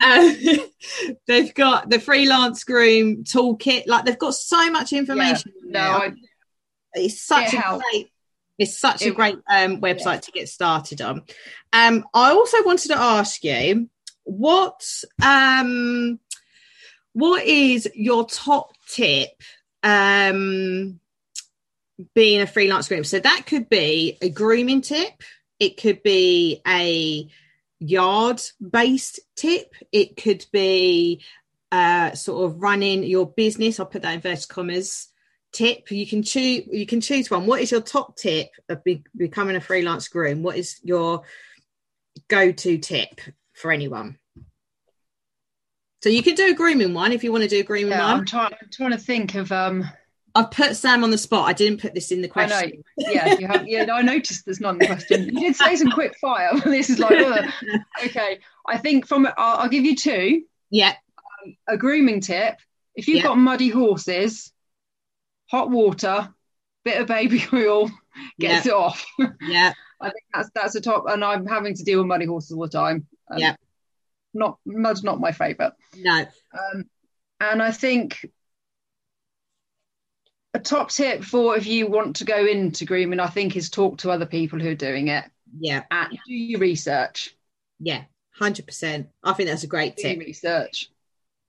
Um, 0.04 0.36
they've 1.26 1.54
got 1.54 1.88
the 1.90 1.98
freelance 2.00 2.64
groom 2.64 3.24
toolkit. 3.24 3.84
Like 3.86 4.04
they've 4.04 4.18
got 4.18 4.34
so 4.34 4.70
much 4.70 4.92
information. 4.92 5.52
on 5.64 5.72
no. 5.72 6.14
It's 6.94 7.20
such 7.22 7.52
It 7.52 7.54
a 7.54 7.60
helps. 7.60 7.84
great 7.90 8.10
it's 8.58 8.78
such 8.78 9.02
a 9.02 9.10
great 9.10 9.36
um, 9.50 9.82
website 9.82 10.22
to 10.22 10.32
get 10.32 10.48
started 10.48 11.02
on 11.02 11.22
um 11.74 12.06
i 12.14 12.30
also 12.30 12.64
wanted 12.64 12.88
to 12.88 12.96
ask 12.96 13.44
you 13.44 13.90
what 14.24 14.82
um 15.22 16.18
what 17.12 17.44
is 17.44 17.86
your 17.94 18.26
top 18.26 18.72
tip 18.88 19.28
um 19.82 20.98
being 22.14 22.40
a 22.40 22.46
freelance 22.46 22.88
groom? 22.88 23.04
so 23.04 23.18
that 23.20 23.44
could 23.46 23.68
be 23.68 24.16
a 24.22 24.30
grooming 24.30 24.80
tip 24.80 25.12
it 25.60 25.76
could 25.76 26.02
be 26.02 26.62
a 26.66 27.28
yard 27.78 28.40
based 28.60 29.20
tip. 29.36 29.74
It 29.92 30.16
could 30.16 30.46
be 30.52 31.22
uh 31.72 32.12
sort 32.14 32.50
of 32.50 32.60
running 32.60 33.04
your 33.04 33.30
business. 33.30 33.80
I'll 33.80 33.86
put 33.86 34.02
that 34.02 34.10
in 34.10 34.16
inverted 34.16 34.48
commas 34.48 35.08
tip. 35.52 35.90
You 35.90 36.06
can 36.06 36.22
choose 36.22 36.64
you 36.70 36.86
can 36.86 37.00
choose 37.00 37.30
one. 37.30 37.46
What 37.46 37.60
is 37.60 37.70
your 37.70 37.80
top 37.80 38.16
tip 38.16 38.48
of 38.68 38.84
be- 38.84 39.04
becoming 39.16 39.56
a 39.56 39.60
freelance 39.60 40.08
groom? 40.08 40.42
What 40.42 40.56
is 40.56 40.78
your 40.82 41.22
go-to 42.28 42.78
tip 42.78 43.20
for 43.52 43.70
anyone? 43.70 44.18
So 46.02 46.10
you 46.10 46.22
can 46.22 46.34
do 46.34 46.50
a 46.50 46.54
grooming 46.54 46.94
one 46.94 47.12
if 47.12 47.24
you 47.24 47.32
want 47.32 47.42
to 47.42 47.48
do 47.48 47.60
a 47.60 47.64
grooming 47.64 47.90
yeah, 47.90 48.06
one. 48.06 48.20
I'm 48.20 48.26
trying 48.26 48.52
I'm 48.60 48.68
trying 48.70 48.92
to 48.92 48.98
think 48.98 49.34
of 49.34 49.50
um 49.50 49.84
i've 50.36 50.50
put 50.50 50.76
sam 50.76 51.02
on 51.04 51.10
the 51.10 51.18
spot 51.18 51.48
i 51.48 51.52
didn't 51.52 51.80
put 51.80 51.94
this 51.94 52.12
in 52.12 52.20
the 52.22 52.28
I 52.28 52.30
question 52.30 52.82
know. 52.98 53.10
Yeah, 53.12 53.38
you 53.38 53.46
have. 53.46 53.66
Yeah, 53.68 53.86
I 53.92 54.02
noticed 54.02 54.44
there's 54.44 54.60
not 54.60 54.74
in 54.74 54.78
the 54.78 54.86
question. 54.86 55.24
You 55.24 55.40
did 55.40 55.56
say 55.56 55.76
some 55.76 55.90
quick 55.90 56.16
fire. 56.20 56.50
this 56.64 56.90
is 56.90 56.98
like, 56.98 57.18
ugh. 57.18 57.44
okay. 58.04 58.38
I 58.68 58.78
think 58.78 59.06
from 59.06 59.26
I'll, 59.26 59.58
I'll 59.58 59.68
give 59.68 59.84
you 59.84 59.96
two. 59.96 60.42
yeah 60.70 60.94
A 61.68 61.76
grooming 61.76 62.20
tip: 62.20 62.56
if 62.94 63.08
you've 63.08 63.18
Yeah. 63.18 63.22
got 63.24 63.38
muddy 63.38 63.68
horses, 63.68 64.52
hot 65.50 65.70
water, 65.70 66.32
bit 66.84 67.00
of 67.00 67.06
baby 67.06 67.44
oil 67.52 67.90
gets 68.40 68.66
it 68.66 68.72
off. 68.72 69.04
yeah 69.40 69.72
I 70.00 70.06
think 70.10 70.24
that's 70.34 70.50
that's 70.54 70.72
the 70.74 70.80
top. 70.80 71.04
And 71.08 71.24
I'm 71.24 71.46
having 71.46 71.74
to 71.74 71.84
deal 71.84 71.98
with 71.98 72.06
muddy 72.06 72.26
horses 72.26 72.52
all 72.52 72.62
the 72.62 72.68
time. 72.68 73.06
Um, 73.30 73.38
Yeah. 73.38 73.56
Not 74.34 74.58
mud's 74.66 75.02
not 75.04 75.18
my 75.20 75.32
favourite. 75.32 75.72
no 75.96 76.26
Um, 76.58 76.84
and 77.40 77.62
I 77.62 77.70
think 77.72 78.26
a 80.56 80.60
top 80.60 80.90
tip 80.90 81.22
for 81.22 81.56
if 81.56 81.66
you 81.66 81.86
want 81.86 82.16
to 82.16 82.24
go 82.24 82.44
into 82.46 82.84
grooming, 82.84 83.20
I 83.20 83.28
think, 83.28 83.56
is 83.56 83.70
talk 83.70 83.98
to 83.98 84.10
other 84.10 84.26
people 84.26 84.58
who 84.58 84.70
are 84.70 84.74
doing 84.74 85.08
it 85.08 85.24
yeah 85.58 85.84
and 85.90 86.10
do 86.26 86.34
your 86.34 86.60
research. 86.60 87.34
yeah 87.78 88.02
100% 88.40 89.06
i 89.24 89.32
think 89.32 89.48
that's 89.48 89.62
a 89.62 89.66
great 89.68 89.96
Do 89.96 90.02
tip 90.02 90.18
research. 90.18 90.90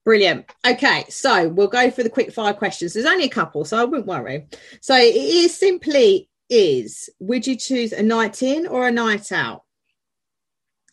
Brilliant. 0.06 0.46
Okay, 0.66 1.04
so 1.10 1.50
we'll 1.50 1.68
go 1.68 1.92
for 1.92 2.02
the 2.02 2.10
quick 2.10 2.32
fire 2.32 2.54
questions. 2.54 2.94
There's 2.94 3.06
only 3.06 3.26
a 3.26 3.30
couple, 3.30 3.66
so 3.66 3.78
I 3.78 3.84
wouldn't 3.84 4.08
worry. 4.08 4.48
So 4.80 4.96
it 4.96 5.14
is 5.14 5.54
simply 5.54 6.30
is 6.50 7.10
would 7.20 7.46
you 7.46 7.58
choose 7.58 7.92
a 7.92 8.02
night 8.02 8.42
in 8.42 8.68
or 8.68 8.88
a 8.88 8.92
night 8.92 9.34
out? 9.34 9.64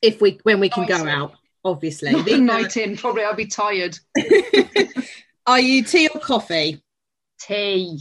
If 0.02 0.20
we 0.20 0.40
when 0.42 0.58
we 0.58 0.68
can 0.68 0.82
Night 0.82 0.88
go 0.88 1.02
in. 1.02 1.08
out, 1.08 1.32
obviously. 1.64 2.10
Night 2.40 2.76
in, 2.76 2.96
probably 2.96 3.22
I'll 3.22 3.36
be 3.36 3.46
tired. 3.46 3.96
Are 5.46 5.60
you 5.60 5.84
tea 5.84 6.08
or 6.12 6.20
coffee? 6.20 6.82
Tea. 7.46 8.00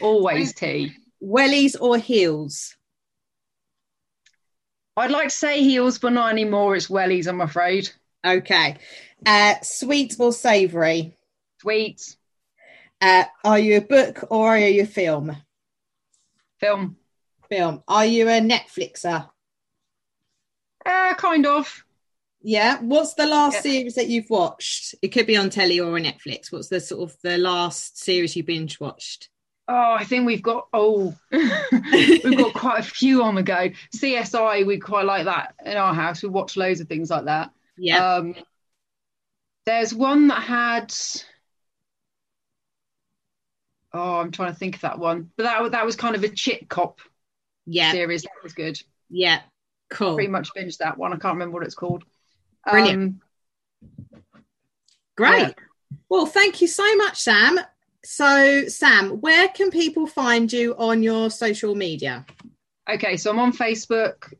Always 0.00 0.52
tea. 0.52 0.92
Wellies 1.22 1.76
or 1.80 1.98
heels? 1.98 2.76
I'd 4.96 5.10
like 5.10 5.28
to 5.28 5.34
say 5.34 5.62
heels, 5.62 5.98
but 5.98 6.12
not 6.12 6.32
anymore. 6.32 6.76
It's 6.76 6.88
wellies, 6.88 7.26
I'm 7.26 7.40
afraid. 7.40 7.88
Okay. 8.24 8.76
Uh 9.24 9.54
sweet 9.62 10.16
or 10.18 10.32
savoury? 10.32 11.16
Sweet. 11.60 12.16
Uh 13.00 13.24
are 13.44 13.58
you 13.58 13.78
a 13.78 13.80
book 13.80 14.24
or 14.30 14.48
are 14.48 14.58
you 14.58 14.82
a 14.82 14.86
film? 14.86 15.36
Film. 16.60 16.96
Film. 17.48 17.82
Are 17.88 18.04
you 18.04 18.28
a 18.28 18.40
Netflixer? 18.40 19.28
Uh, 20.84 21.14
kind 21.14 21.46
of. 21.46 21.84
Yeah. 22.42 22.80
What's 22.80 23.14
the 23.14 23.26
last 23.26 23.56
Yeah. 23.56 23.60
series 23.62 23.94
that 23.96 24.08
you've 24.08 24.30
watched? 24.30 24.94
It 25.02 25.08
could 25.08 25.26
be 25.26 25.36
on 25.36 25.50
telly 25.50 25.80
or 25.80 25.94
on 25.96 26.04
Netflix. 26.04 26.52
What's 26.52 26.68
the 26.68 26.80
sort 26.80 27.10
of 27.10 27.16
the 27.22 27.38
last 27.38 27.98
series 27.98 28.36
you 28.36 28.44
binge 28.44 28.78
watched? 28.80 29.28
Oh, 29.70 29.96
I 29.98 30.04
think 30.04 30.26
we've 30.26 30.42
got 30.42 30.66
oh 30.72 31.14
we've 31.30 32.38
got 32.38 32.54
quite 32.54 32.80
a 32.80 32.82
few 32.82 33.22
on 33.22 33.34
the 33.34 33.42
go. 33.42 33.70
CSI, 33.94 34.66
we 34.66 34.78
quite 34.78 35.04
like 35.04 35.24
that 35.26 35.54
in 35.64 35.76
our 35.76 35.92
house. 35.94 36.22
We 36.22 36.30
watch 36.30 36.56
loads 36.56 36.80
of 36.80 36.88
things 36.88 37.10
like 37.10 37.26
that. 37.26 37.50
yeah. 37.76 38.14
Um, 38.16 38.34
there's 39.66 39.92
one 39.92 40.28
that 40.28 40.42
had. 40.42 40.94
Oh, 43.92 44.16
I'm 44.20 44.30
trying 44.30 44.52
to 44.52 44.58
think 44.58 44.76
of 44.76 44.80
that 44.82 44.98
one, 44.98 45.30
but 45.36 45.42
that 45.44 45.72
that 45.72 45.84
was 45.86 45.96
kind 45.96 46.14
of 46.14 46.22
a 46.24 46.28
chit 46.28 46.68
cop 46.68 47.00
yeah. 47.66 47.92
series. 47.92 48.22
That 48.22 48.42
was 48.42 48.54
good. 48.54 48.80
Yeah. 49.10 49.40
Cool. 49.90 50.14
Pretty 50.14 50.28
much 50.30 50.50
binged 50.54 50.78
that 50.78 50.96
one. 50.98 51.12
I 51.12 51.16
can't 51.16 51.34
remember 51.34 51.54
what 51.54 51.64
it's 51.66 51.74
called. 51.74 52.04
Brilliant. 52.70 53.02
Um, 53.02 53.20
Great. 55.16 55.40
Yeah. 55.40 55.52
Well, 56.08 56.26
thank 56.26 56.60
you 56.60 56.68
so 56.68 56.96
much, 56.96 57.18
Sam. 57.18 57.60
So, 58.04 58.66
Sam, 58.68 59.20
where 59.20 59.48
can 59.48 59.70
people 59.70 60.06
find 60.06 60.52
you 60.52 60.74
on 60.78 61.02
your 61.02 61.30
social 61.30 61.74
media? 61.74 62.24
okay, 62.88 63.16
so 63.16 63.30
I'm 63.30 63.38
on 63.38 63.52
Facebook 63.52 64.32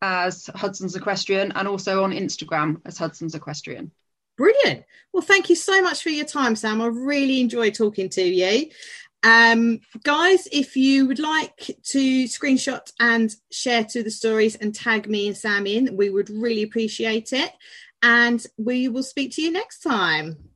as 0.00 0.48
Hudson's 0.54 0.96
Equestrian 0.96 1.52
and 1.52 1.68
also 1.68 2.02
on 2.02 2.12
Instagram 2.12 2.80
as 2.84 2.98
Hudson's 2.98 3.34
Equestrian. 3.34 3.92
Brilliant. 4.36 4.84
Well, 5.12 5.22
thank 5.22 5.50
you 5.50 5.56
so 5.56 5.82
much 5.82 6.02
for 6.02 6.08
your 6.08 6.24
time, 6.24 6.56
Sam. 6.56 6.80
I 6.80 6.86
really 6.86 7.40
enjoyed 7.40 7.74
talking 7.74 8.08
to 8.10 8.22
you. 8.22 8.70
Um, 9.22 9.80
guys, 10.02 10.48
if 10.50 10.76
you 10.76 11.06
would 11.06 11.18
like 11.18 11.70
to 11.90 12.24
screenshot 12.24 12.90
and 12.98 13.34
share 13.50 13.84
to 13.84 14.02
the 14.02 14.10
stories 14.10 14.56
and 14.56 14.74
tag 14.74 15.08
me 15.08 15.28
and 15.28 15.36
Sam 15.36 15.66
in, 15.66 15.96
we 15.96 16.10
would 16.10 16.30
really 16.30 16.62
appreciate 16.62 17.32
it. 17.32 17.52
And 18.02 18.44
we 18.58 18.88
will 18.88 19.04
speak 19.04 19.32
to 19.36 19.42
you 19.42 19.52
next 19.52 19.80
time. 19.80 20.51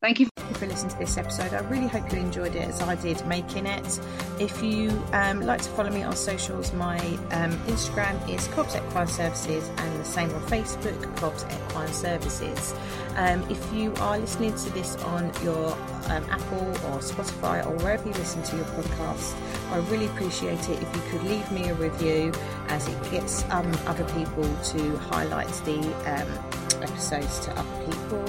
Thank 0.00 0.20
you 0.20 0.28
for 0.52 0.66
listening 0.66 0.92
to 0.92 0.98
this 0.98 1.18
episode. 1.18 1.52
I 1.52 1.58
really 1.68 1.88
hope 1.88 2.12
you 2.12 2.20
enjoyed 2.20 2.54
it 2.54 2.68
as 2.68 2.80
I 2.80 2.94
did 2.94 3.26
making 3.26 3.66
it. 3.66 4.00
If 4.38 4.62
you 4.62 4.90
um, 5.12 5.40
like 5.40 5.60
to 5.62 5.68
follow 5.70 5.90
me 5.90 6.04
on 6.04 6.14
socials, 6.14 6.72
my 6.72 6.98
um, 7.32 7.50
Instagram 7.66 8.16
is 8.32 8.46
Cobbs 8.46 8.76
Equine 8.76 9.08
Services 9.08 9.68
and 9.76 10.00
the 10.00 10.04
same 10.04 10.30
on 10.30 10.40
Facebook, 10.42 11.16
Cobbs 11.16 11.44
Equine 11.46 11.92
Services. 11.92 12.74
Um, 13.16 13.42
if 13.50 13.72
you 13.72 13.92
are 13.94 14.20
listening 14.20 14.54
to 14.54 14.70
this 14.70 14.94
on 15.02 15.32
your 15.42 15.72
um, 16.10 16.24
Apple 16.30 16.68
or 16.68 17.00
Spotify 17.00 17.66
or 17.66 17.76
wherever 17.78 18.06
you 18.06 18.14
listen 18.14 18.40
to 18.44 18.56
your 18.56 18.66
podcast, 18.66 19.36
I 19.72 19.78
really 19.90 20.06
appreciate 20.06 20.68
it 20.68 20.80
if 20.80 20.94
you 20.94 21.02
could 21.10 21.24
leave 21.24 21.50
me 21.50 21.70
a 21.70 21.74
review 21.74 22.32
as 22.68 22.86
it 22.86 23.10
gets 23.10 23.42
um, 23.50 23.76
other 23.86 24.04
people 24.14 24.44
to 24.44 24.96
highlight 24.98 25.48
the 25.64 25.80
um, 26.06 26.82
episodes 26.84 27.40
to 27.40 27.58
other 27.58 27.84
people 27.84 28.24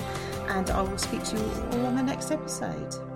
and 0.50 0.70
I 0.72 0.82
will 0.82 0.98
speak 0.98 1.24
to 1.26 1.38
you 1.38 1.52
all 1.72 1.86
on 1.86 1.96
the 1.96 2.04
next 2.04 2.32
episode. 2.32 3.09